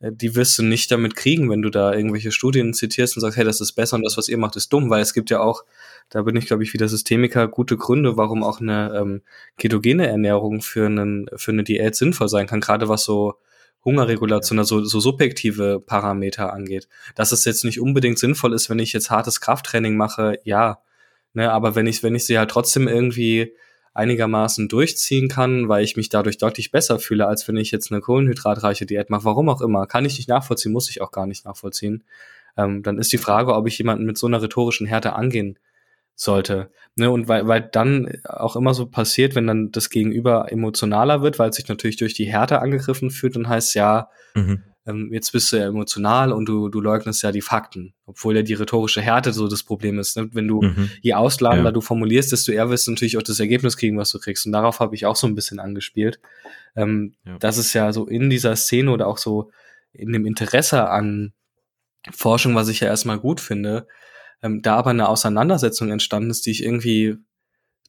[0.00, 3.36] äh, die wirst du nicht damit kriegen, wenn du da irgendwelche Studien zitierst und sagst,
[3.36, 5.40] hey, das ist besser und das, was ihr macht, ist dumm, weil es gibt ja
[5.40, 5.64] auch,
[6.10, 9.22] da bin ich, glaube ich, wieder Systemiker, gute Gründe, warum auch eine ähm,
[9.56, 13.34] ketogene Ernährung für, einen, für eine Diät sinnvoll sein kann, gerade was so
[13.84, 16.88] Hungerregulation, also so subjektive Parameter angeht.
[17.14, 20.80] Dass es jetzt nicht unbedingt sinnvoll ist, wenn ich jetzt hartes Krafttraining mache, ja.
[21.38, 23.54] Ne, aber wenn ich, wenn ich sie halt trotzdem irgendwie
[23.94, 28.00] einigermaßen durchziehen kann, weil ich mich dadurch deutlich besser fühle, als wenn ich jetzt eine
[28.00, 29.24] kohlenhydratreiche Diät mache.
[29.24, 29.86] Warum auch immer.
[29.86, 32.02] Kann ich nicht nachvollziehen, muss ich auch gar nicht nachvollziehen.
[32.56, 35.60] Ähm, dann ist die Frage, ob ich jemanden mit so einer rhetorischen Härte angehen
[36.16, 36.72] sollte.
[36.96, 41.38] Ne, und weil, weil dann auch immer so passiert, wenn dann das Gegenüber emotionaler wird,
[41.38, 45.32] weil es sich natürlich durch die Härte angegriffen fühlt, dann heißt ja, mhm ähm, jetzt
[45.32, 49.02] bist du ja emotional und du, du leugnest ja die Fakten, obwohl ja die rhetorische
[49.02, 50.16] Härte so das Problem ist.
[50.16, 50.30] Ne?
[50.32, 50.90] Wenn du mhm.
[51.02, 51.72] je ausladender ja.
[51.72, 54.46] du formulierst, desto eher wirst du natürlich auch das Ergebnis kriegen, was du kriegst.
[54.46, 56.20] Und darauf habe ich auch so ein bisschen angespielt.
[56.74, 57.36] Ähm, ja.
[57.38, 59.50] Das ist ja so in dieser Szene oder auch so
[59.92, 61.34] in dem Interesse an
[62.10, 63.86] Forschung, was ich ja erstmal gut finde,
[64.42, 67.16] ähm, da aber eine Auseinandersetzung entstanden ist, die ich irgendwie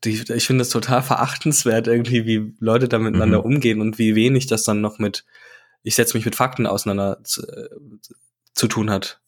[0.04, 3.45] die, ich finde es total verachtenswert irgendwie, wie Leute da miteinander mhm.
[3.45, 5.26] umgehen und wie wenig das dann noch mit
[5.84, 7.70] ich setze mich mit Fakten auseinander zu, äh,
[8.54, 9.22] zu tun hat.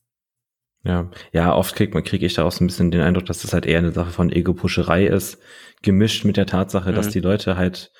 [0.83, 3.43] Ja, ja, oft kriegt man, kriege ich da auch so ein bisschen den Eindruck, dass
[3.43, 5.37] das halt eher eine Sache von Ego-Puscherei ist,
[5.83, 6.95] gemischt mit der Tatsache, mhm.
[6.95, 7.91] dass die Leute halt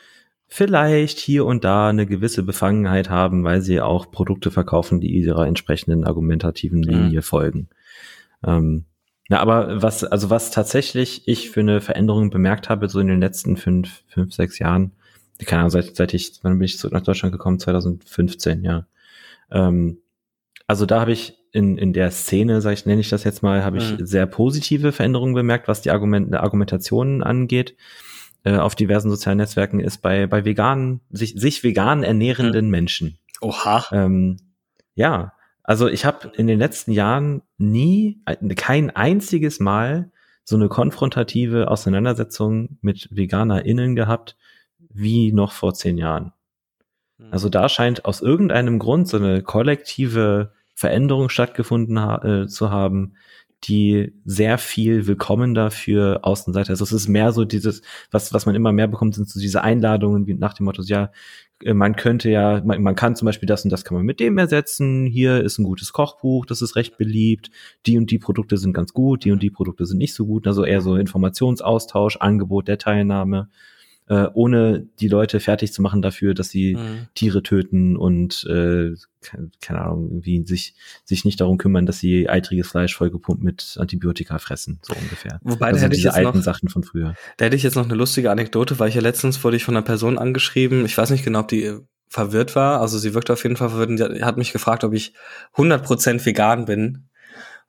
[0.48, 5.48] vielleicht hier und da eine gewisse Befangenheit haben, weil sie auch Produkte verkaufen, die ihrer
[5.48, 6.82] entsprechenden argumentativen.
[6.82, 7.24] Linie mhm.
[7.24, 7.70] folgen.
[8.46, 8.86] Ähm,
[9.30, 13.22] ja, aber was, also was tatsächlich ich für eine Veränderung bemerkt habe, so in den
[13.22, 14.92] letzten fünf, fünf, sechs Jahren,
[15.46, 17.60] keine Ahnung, seit, seit ich, wann bin ich zurück nach Deutschland gekommen?
[17.60, 18.88] 2015, ja.
[19.52, 20.00] Ähm,
[20.68, 23.64] also da habe ich in, in der Szene, sag ich, nenne ich das jetzt mal,
[23.64, 24.06] habe ich mhm.
[24.06, 27.76] sehr positive Veränderungen bemerkt, was die Argument, Argumentationen angeht.
[28.44, 32.72] Äh, auf diversen sozialen Netzwerken ist bei, bei veganen, sich, sich vegan ernährenden mhm.
[32.72, 33.18] Menschen.
[33.42, 33.86] Oha.
[33.92, 34.38] Ähm,
[34.96, 35.34] ja,
[35.64, 38.22] also ich habe in den letzten Jahren nie,
[38.56, 40.12] kein einziges Mal
[40.44, 44.38] so eine konfrontative Auseinandersetzung mit VeganerInnen gehabt,
[44.94, 46.34] wie noch vor zehn Jahren.
[47.18, 47.28] Hm.
[47.32, 53.14] Also da scheint aus irgendeinem Grund so eine kollektive Veränderung stattgefunden ha äh, zu haben,
[53.64, 56.72] die sehr viel willkommender für Außenseiter.
[56.72, 59.64] Also es ist mehr so dieses, was, was man immer mehr bekommt, sind so diese
[59.64, 61.12] Einladungen wie nach dem Motto, ja,
[61.64, 64.20] äh, man könnte ja, man, man kann zum Beispiel das und das kann man mit
[64.20, 65.06] dem ersetzen.
[65.06, 67.52] Hier ist ein gutes Kochbuch, das ist recht beliebt.
[67.86, 70.48] Die und die Produkte sind ganz gut, die und die Produkte sind nicht so gut.
[70.48, 73.50] Also eher so Informationsaustausch, Angebot der Teilnahme
[74.12, 77.08] äh, ohne die Leute fertig zu machen dafür, dass sie mhm.
[77.16, 78.92] Tiere töten und äh,
[79.62, 84.38] keine Ahnung, irgendwie sich, sich nicht darum kümmern, dass sie eitriges Fleisch vollgepumpt mit Antibiotika
[84.38, 85.40] fressen, so ungefähr.
[85.44, 87.16] Wobei also hätte diese ich alten noch, Sachen von früher.
[87.38, 89.78] Da hätte ich jetzt noch eine lustige Anekdote, weil ich ja letztens wurde ich von
[89.78, 91.78] einer Person angeschrieben, ich weiß nicht genau, ob die
[92.10, 95.14] verwirrt war, also sie wirkt auf jeden Fall verwirrt und hat mich gefragt, ob ich
[95.56, 97.08] 100% vegan bin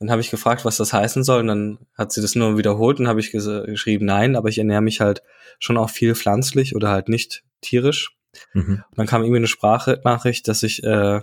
[0.02, 1.42] dann habe ich gefragt, was das heißen soll.
[1.42, 4.82] Und dann hat sie das nur wiederholt und habe ich geschrieben, nein, aber ich ernähre
[4.82, 5.22] mich halt
[5.60, 8.16] schon auch viel pflanzlich oder halt nicht tierisch.
[8.52, 8.82] Mhm.
[8.90, 11.20] Und dann kam irgendwie eine Sprachnachricht, dass ich äh,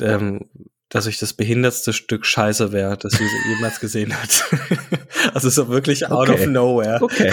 [0.00, 0.48] ähm,
[0.88, 4.44] dass ich das behindertste Stück Scheiße wäre, das sie jemals gesehen hat.
[5.34, 6.44] also so wirklich out okay.
[6.44, 7.02] of nowhere.
[7.02, 7.32] Okay.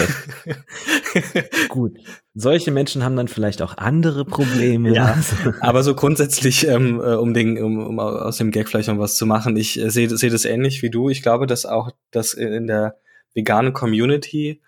[1.70, 1.94] Gut.
[2.34, 4.94] Solche Menschen haben dann vielleicht auch andere Probleme.
[4.94, 5.18] Ja,
[5.62, 9.16] aber so grundsätzlich, ähm, äh, um, den, um, um aus dem Gag vielleicht noch was
[9.16, 11.10] zu machen, ich äh, sehe seh das ähnlich wie du.
[11.10, 12.98] Ich glaube, dass auch das in der
[13.34, 14.62] veganen Community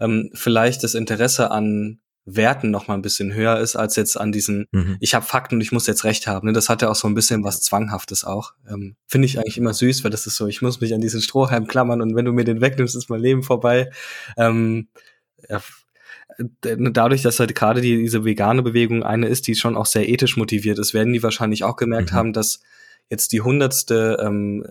[0.00, 4.32] ähm, vielleicht das Interesse an Werten noch mal ein bisschen höher ist als jetzt an
[4.32, 4.96] diesen, mhm.
[5.00, 6.46] ich habe Fakten und ich muss jetzt Recht haben.
[6.46, 6.52] Ne?
[6.54, 8.54] Das hat ja auch so ein bisschen was Zwanghaftes auch.
[8.68, 11.20] Ähm, Finde ich eigentlich immer süß, weil das ist so, ich muss mich an diesen
[11.20, 13.90] Strohhalm klammern und wenn du mir den wegnimmst, ist mein Leben vorbei.
[14.38, 14.88] Ähm,
[15.50, 15.62] ja,
[16.62, 20.36] dadurch, dass halt gerade die, diese vegane Bewegung eine ist, die schon auch sehr ethisch
[20.36, 22.16] motiviert ist, werden die wahrscheinlich auch gemerkt mhm.
[22.16, 22.60] haben, dass
[23.10, 24.66] jetzt die hundertste ähm,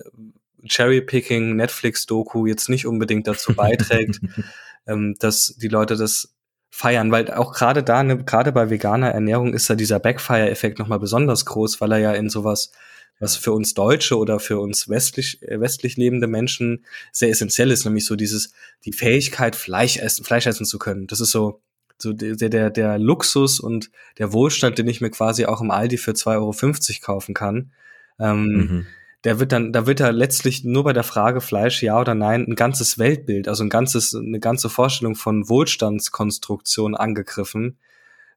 [0.67, 4.19] Cherry-Picking Netflix-Doku jetzt nicht unbedingt dazu beiträgt,
[4.87, 6.32] ähm, dass die Leute das
[6.75, 10.97] feiern, weil auch gerade da, ne, gerade bei veganer Ernährung ist da dieser Backfire-Effekt nochmal
[10.97, 12.71] besonders groß, weil er ja in sowas,
[13.19, 17.85] was für uns Deutsche oder für uns westlich, äh, westlich lebende Menschen sehr essentiell ist,
[17.85, 18.53] nämlich so dieses,
[18.85, 21.05] die Fähigkeit, Fleisch essen, Fleisch essen zu können.
[21.05, 21.61] Das ist so,
[21.99, 25.97] so der, der, der Luxus und der Wohlstand, den ich mir quasi auch im Aldi
[25.97, 27.71] für 2,50 Euro kaufen kann.
[28.17, 28.85] Ähm, mhm
[29.23, 32.45] der wird dann, da wird er letztlich nur bei der Frage Fleisch, ja oder nein,
[32.47, 37.77] ein ganzes Weltbild, also ein ganzes, eine ganze Vorstellung von Wohlstandskonstruktion angegriffen.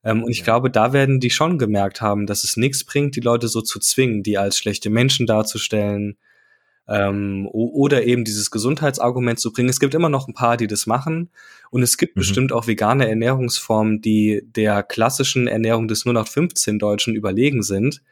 [0.04, 0.44] Ähm, und ich ja.
[0.44, 3.80] glaube, da werden die schon gemerkt haben, dass es nichts bringt, die Leute so zu
[3.80, 6.16] zwingen, die als schlechte Menschen darzustellen,
[6.88, 9.68] ähm, oder eben dieses Gesundheitsargument zu bringen.
[9.68, 11.30] Es gibt immer noch ein paar, die das machen.
[11.70, 12.20] Und es gibt mhm.
[12.20, 18.02] bestimmt auch vegane Ernährungsformen, die der klassischen Ernährung des 0815 Deutschen überlegen sind.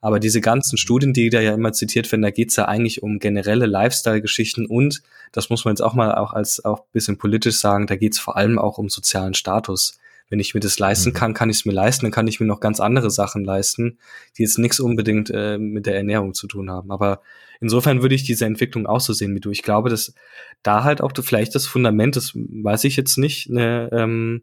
[0.00, 3.18] Aber diese ganzen Studien, die da ja immer zitiert werden, da geht's ja eigentlich um
[3.18, 7.86] generelle Lifestyle-Geschichten und, das muss man jetzt auch mal auch als auch bisschen politisch sagen,
[7.86, 9.98] da geht's vor allem auch um sozialen Status.
[10.28, 11.14] Wenn ich mir das leisten mhm.
[11.14, 13.98] kann, kann ich es mir leisten, dann kann ich mir noch ganz andere Sachen leisten,
[14.36, 16.90] die jetzt nichts unbedingt äh, mit der Ernährung zu tun haben.
[16.90, 17.22] Aber
[17.60, 19.50] insofern würde ich diese Entwicklung auch so sehen wie du.
[19.50, 20.14] Ich glaube, dass
[20.62, 24.42] da halt auch vielleicht das Fundament, das weiß ich jetzt nicht, eine, ähm,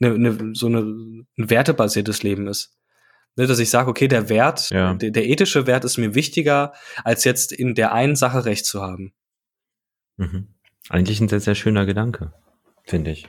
[0.00, 2.74] eine, eine, so eine, ein wertebasiertes Leben ist.
[3.36, 4.92] Ne, dass ich sage, okay, der Wert, ja.
[4.92, 8.82] der, der, ethische Wert ist mir wichtiger, als jetzt in der einen Sache recht zu
[8.82, 9.14] haben.
[10.18, 10.48] Mhm.
[10.90, 12.32] Eigentlich ein sehr, sehr schöner Gedanke,
[12.84, 13.28] finde ich.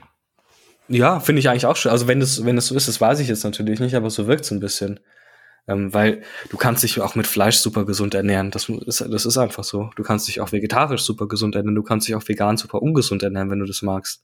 [0.89, 1.91] Ja, finde ich eigentlich auch schön.
[1.91, 4.43] Also wenn es wenn so ist, das weiß ich jetzt natürlich nicht, aber so wirkt
[4.43, 4.99] es ein bisschen.
[5.65, 8.51] Ähm, weil du kannst dich auch mit Fleisch super gesund ernähren.
[8.51, 9.91] Das ist, das ist einfach so.
[9.95, 11.75] Du kannst dich auch vegetarisch super gesund ernähren.
[11.75, 14.23] Du kannst dich auch vegan super ungesund ernähren, wenn du das magst.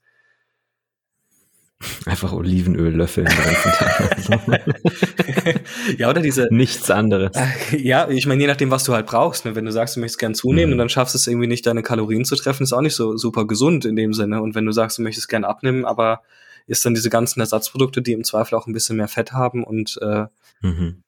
[2.04, 5.60] Einfach Olivenöl löffeln den ganzen Tag.
[5.98, 6.48] ja, oder diese.
[6.50, 7.32] Nichts anderes.
[7.72, 9.46] Ja, ich meine, je nachdem, was du halt brauchst.
[9.46, 9.54] Ne?
[9.54, 10.72] Wenn du sagst, du möchtest gern zunehmen mhm.
[10.72, 13.46] und dann schaffst es irgendwie nicht, deine Kalorien zu treffen, ist auch nicht so super
[13.46, 14.42] gesund in dem Sinne.
[14.42, 16.22] Und wenn du sagst, du möchtest gern abnehmen, aber
[16.66, 19.98] ist dann diese ganzen Ersatzprodukte, die im Zweifel auch ein bisschen mehr Fett haben und
[20.02, 20.26] äh,
[20.60, 21.02] mhm.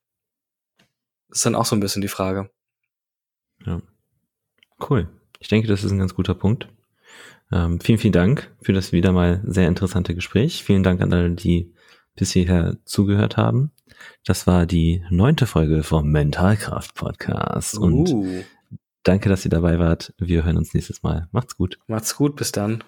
[1.28, 2.50] ist dann auch so ein bisschen die Frage.
[3.66, 3.80] Ja.
[4.88, 5.08] Cool.
[5.38, 6.68] Ich denke, das ist ein ganz guter Punkt.
[7.52, 10.64] Ähm, vielen, vielen Dank für das wieder mal sehr interessante Gespräch.
[10.64, 11.72] Vielen Dank an alle, die
[12.16, 13.72] bis hierher zugehört haben.
[14.24, 17.78] Das war die neunte Folge vom Mentalkraft Podcast.
[17.78, 17.82] Uh.
[17.82, 18.14] Und
[19.02, 20.14] danke, dass ihr dabei wart.
[20.18, 21.28] Wir hören uns nächstes Mal.
[21.30, 21.78] Macht's gut.
[21.86, 22.36] Macht's gut.
[22.36, 22.82] Bis dann.